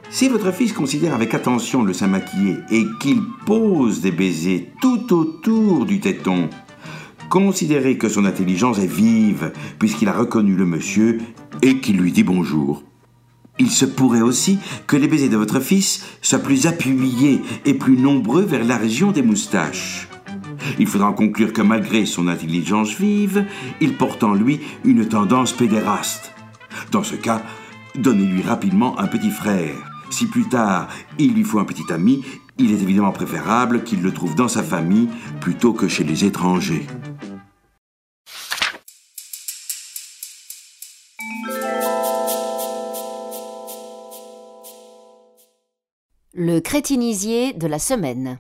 Si 0.09 0.29
votre 0.29 0.53
fils 0.53 0.73
considère 0.73 1.15
avec 1.15 1.35
attention 1.35 1.83
le 1.83 1.93
sein 1.93 2.07
maquillé 2.07 2.57
et 2.71 2.85
qu'il 3.01 3.21
pose 3.45 4.01
des 4.01 4.13
baisers 4.13 4.73
tout 4.81 5.13
autour 5.13 5.85
du 5.85 6.01
téton, 6.01 6.49
considérez 7.29 7.99
que 7.99 8.09
son 8.09 8.25
intelligence 8.25 8.79
est 8.79 8.87
vive 8.87 9.53
puisqu'il 9.79 10.09
a 10.09 10.13
reconnu 10.13 10.55
le 10.55 10.65
monsieur 10.65 11.19
et 11.61 11.81
qu'il 11.81 11.99
lui 11.99 12.13
dit 12.13 12.23
bonjour. 12.23 12.83
Il 13.59 13.71
se 13.71 13.87
pourrait 13.87 14.21
aussi 14.21 14.59
que 14.87 14.97
les 14.97 15.09
baisers 15.09 15.31
de 15.31 15.37
votre 15.37 15.61
fils 15.61 16.05
soient 16.21 16.39
plus 16.39 16.67
appuyés 16.67 17.41
et 17.65 17.75
plus 17.75 17.97
nombreux 17.97 18.43
vers 18.43 18.65
la 18.65 18.77
région 18.77 19.13
des 19.13 19.23
moustaches. 19.23 20.09
Il 20.79 20.87
faudra 20.87 21.09
en 21.09 21.13
conclure 21.13 21.53
que 21.53 21.63
malgré 21.63 22.05
son 22.05 22.29
intelligence 22.29 22.95
vive, 22.95 23.47
il 23.81 23.95
porte 23.95 24.23
en 24.25 24.35
lui 24.35 24.61
une 24.85 25.09
tendance 25.09 25.53
pédéraste. 25.53 26.33
Dans 26.93 27.03
ce 27.03 27.17
cas, 27.17 27.43
donnez-lui 27.95 28.43
rapidement 28.43 28.99
un 28.99 29.07
petit 29.07 29.31
frère. 29.31 29.75
Si 30.11 30.27
plus 30.27 30.49
tard 30.49 30.89
il 31.19 31.35
lui 31.35 31.45
faut 31.45 31.59
un 31.59 31.65
petit 31.65 31.91
ami, 31.91 32.23
il 32.59 32.73
est 32.73 32.83
évidemment 32.83 33.13
préférable 33.13 33.83
qu'il 33.85 34.03
le 34.03 34.13
trouve 34.13 34.35
dans 34.35 34.49
sa 34.49 34.63
famille 34.63 35.09
plutôt 35.41 35.73
que 35.73 35.89
chez 35.89 36.05
les 36.05 36.25
étrangers. 36.25 36.87
Le 46.39 46.61
crétinisier 46.61 47.55
de 47.55 47.67
la 47.67 47.79
semaine. 47.79 48.39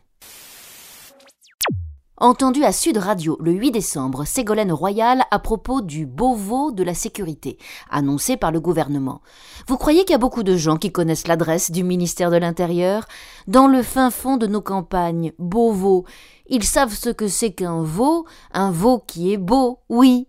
Entendu 2.18 2.62
à 2.62 2.70
Sud 2.70 2.98
Radio 2.98 3.38
le 3.40 3.52
8 3.52 3.70
décembre, 3.70 4.26
Ségolène 4.26 4.70
Royal 4.70 5.22
à 5.30 5.38
propos 5.38 5.80
du 5.80 6.04
Beauvau 6.04 6.72
de 6.72 6.82
la 6.82 6.92
sécurité, 6.92 7.56
annoncé 7.88 8.37
par 8.37 8.52
le 8.52 8.61
gouvernement. 8.61 9.22
Vous 9.66 9.78
croyez 9.78 10.00
qu'il 10.00 10.11
y 10.11 10.14
a 10.14 10.18
beaucoup 10.18 10.42
de 10.42 10.59
gens 10.59 10.76
qui 10.76 10.92
connaissent 10.92 11.26
l'adresse 11.26 11.70
du 11.70 11.85
ministère 11.85 12.30
de 12.30 12.37
l'Intérieur? 12.37 13.06
Dans 13.46 13.66
le 13.66 13.82
fin 13.82 14.11
fond 14.11 14.37
de 14.37 14.46
nos 14.46 14.61
campagnes, 14.61 15.32
Beauvau, 15.38 16.04
ils 16.48 16.64
savent 16.64 16.92
ce 16.92 17.09
que 17.09 17.28
c'est 17.28 17.52
qu'un 17.52 17.82
veau, 17.82 18.26
un 18.52 18.72
veau 18.72 18.98
qui 18.98 19.32
est 19.32 19.38
beau, 19.38 19.78
oui. 19.88 20.28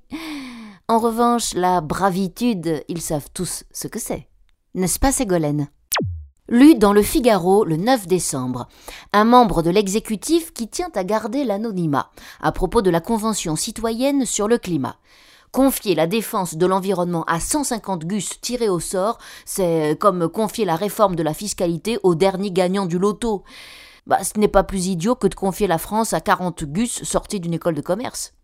En 0.88 0.99
revanche, 0.99 1.53
la 1.53 1.82
bravitude, 1.82 2.86
ils 2.88 3.01
savent 3.01 3.27
tous 3.34 3.65
ce 3.73 3.89
que 3.89 3.99
c'est. 3.99 4.30
N'est-ce 4.73 4.99
pas, 4.99 5.12
Ségolène? 5.12 5.67
Lu 6.50 6.76
dans 6.76 6.94
le 6.94 7.02
Figaro 7.02 7.66
le 7.66 7.76
9 7.76 8.08
décembre, 8.08 8.70
un 9.12 9.26
membre 9.26 9.62
de 9.64 9.70
l'exécutif 9.70 10.54
qui 10.54 10.70
tient 10.70 10.90
à 10.96 11.04
garder 11.04 11.44
l'anonymat 11.44 12.10
à 12.39 12.54
propos 12.54 12.82
de 12.82 12.89
la 12.89 13.02
Convention 13.02 13.58
citoyenne 13.58 14.26
sur 14.26 14.48
le 14.48 14.58
climat. 14.58 14.95
Confier 15.52 15.93
la 15.93 16.08
défense 16.08 16.56
de 16.56 16.66
l'environnement 16.66 17.26
à 17.26 17.41
150 17.41 18.06
gus 18.06 18.39
tirés 18.39 18.70
au 18.70 18.80
sort, 18.80 19.18
c'est 19.43 19.98
comme 20.00 20.30
confier 20.30 20.64
la 20.64 20.78
réforme 20.78 21.18
de 21.18 21.24
la 21.24 21.34
fiscalité 21.34 22.00
au 22.04 22.16
dernier 22.16 22.52
gagnant 22.52 22.86
du 22.86 22.98
loto. 22.98 23.43
Bah, 24.06 24.24
ce 24.24 24.39
n'est 24.39 24.48
pas 24.48 24.64
plus 24.64 24.88
idiot 24.88 25.16
que 25.16 25.28
de 25.28 25.36
confier 25.36 25.68
la 25.68 25.78
France 25.78 26.14
à 26.14 26.22
40 26.22 26.64
gus 26.64 27.04
sortis 27.04 27.41
d'une 27.41 27.56
école 27.56 27.76
de 27.76 27.82
commerce. 27.82 28.37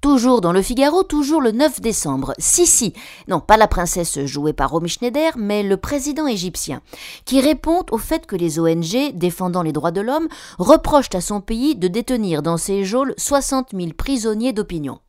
Toujours 0.00 0.40
dans 0.40 0.52
le 0.52 0.62
Figaro, 0.62 1.02
toujours 1.02 1.42
le 1.42 1.52
9 1.52 1.82
décembre. 1.82 2.32
Sissi, 2.38 2.94
non 3.28 3.38
pas 3.38 3.58
la 3.58 3.68
princesse 3.68 4.24
jouée 4.24 4.54
par 4.54 4.70
Romy 4.70 4.88
Schneider, 4.88 5.32
mais 5.36 5.62
le 5.62 5.76
président 5.76 6.26
égyptien, 6.26 6.80
qui 7.26 7.42
répond 7.42 7.84
au 7.90 7.98
fait 7.98 8.24
que 8.24 8.34
les 8.34 8.58
ONG 8.58 9.12
défendant 9.12 9.62
les 9.62 9.72
droits 9.72 9.90
de 9.90 10.00
l'homme 10.00 10.28
reprochent 10.58 11.14
à 11.14 11.20
son 11.20 11.42
pays 11.42 11.76
de 11.76 11.86
détenir 11.86 12.42
dans 12.42 12.56
ses 12.56 12.82
geôles 12.82 13.14
60 13.18 13.72
000 13.74 13.92
prisonniers 13.94 14.54
d'opinion. 14.54 15.00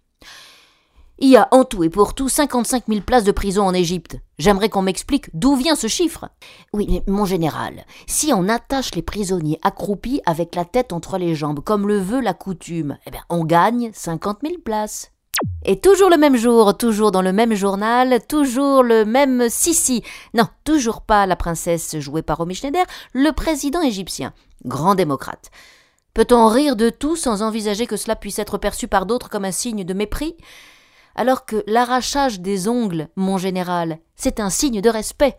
Il 1.24 1.30
y 1.30 1.38
a 1.38 1.48
en 1.52 1.66
tout 1.66 1.84
et 1.84 1.90
pour 1.92 2.16
tout 2.16 2.30
55 2.30 2.86
000 2.88 3.02
places 3.02 3.24
de 3.24 3.32
prison 3.32 3.62
en 3.62 3.76
Égypte. 3.76 4.18
J'aimerais 4.40 4.70
qu'on 4.70 4.82
m'explique 4.82 5.30
d'où 5.36 5.56
vient 5.56 5.76
ce 5.76 5.86
chiffre. 5.86 6.30
Oui, 6.74 6.88
mais 6.90 7.04
mon 7.06 7.26
général, 7.26 7.86
si 8.08 8.34
on 8.34 8.50
attache 8.50 8.96
les 8.96 9.04
prisonniers 9.04 9.60
accroupis 9.62 10.22
avec 10.26 10.56
la 10.56 10.66
tête 10.66 10.92
entre 10.92 11.20
les 11.20 11.36
jambes, 11.36 11.60
comme 11.60 11.88
le 11.88 12.00
veut 12.00 12.22
la 12.22 12.34
coutume, 12.34 12.98
eh 13.06 13.12
bien, 13.12 13.22
on 13.30 13.46
gagne 13.46 13.92
50 13.94 14.40
000 14.42 14.56
places. 14.66 15.12
Et 15.64 15.80
toujours 15.80 16.10
le 16.10 16.18
même 16.18 16.38
jour, 16.38 16.76
toujours 16.76 17.12
dans 17.12 17.22
le 17.22 17.34
même 17.34 17.54
journal, 17.54 18.20
toujours 18.28 18.82
le 18.82 19.06
même 19.06 19.48
Sissi. 19.48 20.02
Non, 20.34 20.48
toujours 20.64 21.02
pas 21.02 21.28
la 21.28 21.36
princesse 21.36 22.00
jouée 22.00 22.24
par 22.24 22.38
Romy 22.38 22.56
Schneider, 22.56 22.86
le 23.14 23.30
président 23.32 23.84
égyptien, 23.84 24.34
grand 24.66 24.96
démocrate. 24.96 25.52
Peut-on 26.16 26.48
rire 26.48 26.76
de 26.76 26.90
tout 26.90 27.16
sans 27.16 27.44
envisager 27.44 27.86
que 27.86 27.96
cela 27.96 28.16
puisse 28.16 28.40
être 28.40 28.58
perçu 28.58 28.88
par 28.88 29.06
d'autres 29.06 29.30
comme 29.30 29.46
un 29.46 29.52
signe 29.52 29.84
de 29.84 29.94
mépris? 29.94 30.36
Alors 31.16 31.46
que 31.46 31.64
l'arrachage 31.68 32.40
des 32.40 32.68
ongles, 32.68 33.10
mon 33.16 33.38
général, 33.38 34.00
c'est 34.16 34.40
un 34.40 34.50
signe 34.50 34.82
de 34.82 34.90
respect. 34.90 35.38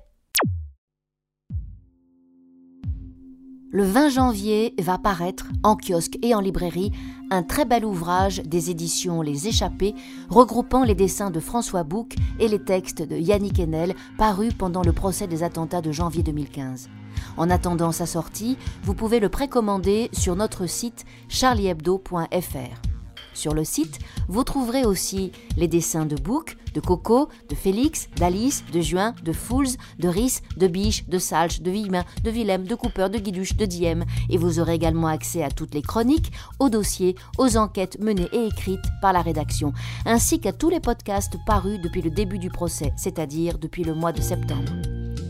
Le 3.74 3.84
20 3.84 4.10
janvier 4.10 4.74
va 4.82 4.98
paraître, 4.98 5.46
en 5.62 5.76
kiosque 5.76 6.18
et 6.20 6.34
en 6.34 6.40
librairie, 6.40 6.92
un 7.30 7.42
très 7.42 7.64
bel 7.64 7.86
ouvrage 7.86 8.42
des 8.42 8.68
éditions 8.68 9.22
Les 9.22 9.48
Échappés, 9.48 9.94
regroupant 10.28 10.84
les 10.84 10.94
dessins 10.94 11.30
de 11.30 11.40
François 11.40 11.82
Bouc 11.82 12.14
et 12.38 12.48
les 12.48 12.62
textes 12.62 13.00
de 13.00 13.16
Yannick 13.16 13.58
Enel, 13.58 13.94
parus 14.18 14.52
pendant 14.52 14.82
le 14.82 14.92
procès 14.92 15.26
des 15.26 15.42
attentats 15.42 15.80
de 15.80 15.90
janvier 15.90 16.22
2015. 16.22 16.90
En 17.38 17.48
attendant 17.48 17.92
sa 17.92 18.04
sortie, 18.04 18.58
vous 18.82 18.94
pouvez 18.94 19.20
le 19.20 19.30
précommander 19.30 20.10
sur 20.12 20.36
notre 20.36 20.66
site 20.66 21.06
charliehebdo.fr. 21.28 22.91
Sur 23.34 23.54
le 23.54 23.64
site, 23.64 23.98
vous 24.28 24.44
trouverez 24.44 24.84
aussi 24.84 25.32
les 25.56 25.68
dessins 25.68 26.06
de 26.06 26.16
Bouc, 26.16 26.56
de 26.74 26.80
Coco, 26.80 27.28
de 27.48 27.54
Félix, 27.54 28.08
d'Alice, 28.16 28.64
de 28.72 28.80
Juin, 28.80 29.14
de 29.24 29.32
Fools, 29.32 29.68
de 29.98 30.08
Rhys, 30.08 30.40
de 30.56 30.66
Biche, 30.66 31.06
de 31.08 31.18
Salch, 31.18 31.60
de 31.60 31.70
Villemin, 31.70 32.04
de 32.24 32.30
Willem, 32.30 32.64
de 32.64 32.74
Cooper, 32.74 33.08
de 33.08 33.18
Guiduche, 33.18 33.56
de 33.56 33.66
Diem. 33.66 34.04
Et 34.30 34.38
vous 34.38 34.60
aurez 34.60 34.74
également 34.74 35.08
accès 35.08 35.42
à 35.42 35.50
toutes 35.50 35.74
les 35.74 35.82
chroniques, 35.82 36.32
aux 36.58 36.68
dossiers, 36.68 37.16
aux 37.38 37.56
enquêtes 37.56 37.98
menées 38.00 38.28
et 38.32 38.46
écrites 38.46 38.80
par 39.00 39.12
la 39.12 39.22
rédaction, 39.22 39.72
ainsi 40.06 40.40
qu'à 40.40 40.52
tous 40.52 40.70
les 40.70 40.80
podcasts 40.80 41.36
parus 41.46 41.80
depuis 41.80 42.02
le 42.02 42.10
début 42.10 42.38
du 42.38 42.50
procès, 42.50 42.92
c'est-à-dire 42.96 43.58
depuis 43.58 43.84
le 43.84 43.94
mois 43.94 44.12
de 44.12 44.20
septembre. 44.20 44.72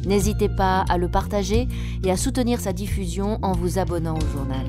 N'hésitez 0.04 0.48
pas 0.48 0.84
à 0.88 0.98
le 0.98 1.08
partager 1.08 1.68
et 2.04 2.10
à 2.10 2.16
soutenir 2.16 2.60
sa 2.60 2.72
diffusion 2.72 3.38
en 3.42 3.52
vous 3.52 3.78
abonnant 3.78 4.16
au 4.16 4.36
journal. 4.36 4.66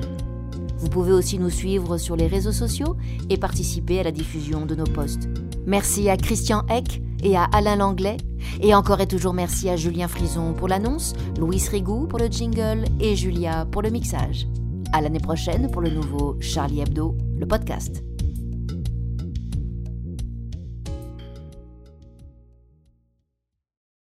Vous 0.78 0.88
pouvez 0.88 1.12
aussi 1.12 1.38
nous 1.38 1.50
suivre 1.50 1.98
sur 1.98 2.16
les 2.16 2.26
réseaux 2.26 2.52
sociaux 2.52 2.96
et 3.30 3.36
participer 3.36 4.00
à 4.00 4.02
la 4.02 4.12
diffusion 4.12 4.66
de 4.66 4.74
nos 4.74 4.84
posts. 4.84 5.28
Merci 5.66 6.08
à 6.08 6.16
Christian 6.16 6.66
Eck 6.68 7.02
et 7.22 7.36
à 7.36 7.44
Alain 7.44 7.76
Langlais. 7.76 8.18
Et 8.60 8.74
encore 8.74 9.00
et 9.00 9.06
toujours 9.06 9.32
merci 9.32 9.68
à 9.70 9.76
Julien 9.76 10.08
Frison 10.08 10.52
pour 10.52 10.68
l'annonce, 10.68 11.14
Louis 11.38 11.62
Rigou 11.70 12.06
pour 12.06 12.18
le 12.18 12.26
jingle 12.26 12.84
et 13.00 13.16
Julia 13.16 13.66
pour 13.70 13.82
le 13.82 13.90
mixage. 13.90 14.46
À 14.92 15.00
l'année 15.00 15.20
prochaine 15.20 15.70
pour 15.70 15.80
le 15.80 15.90
nouveau 15.90 16.36
Charlie 16.40 16.80
Hebdo, 16.80 17.16
le 17.36 17.46
podcast. 17.46 18.13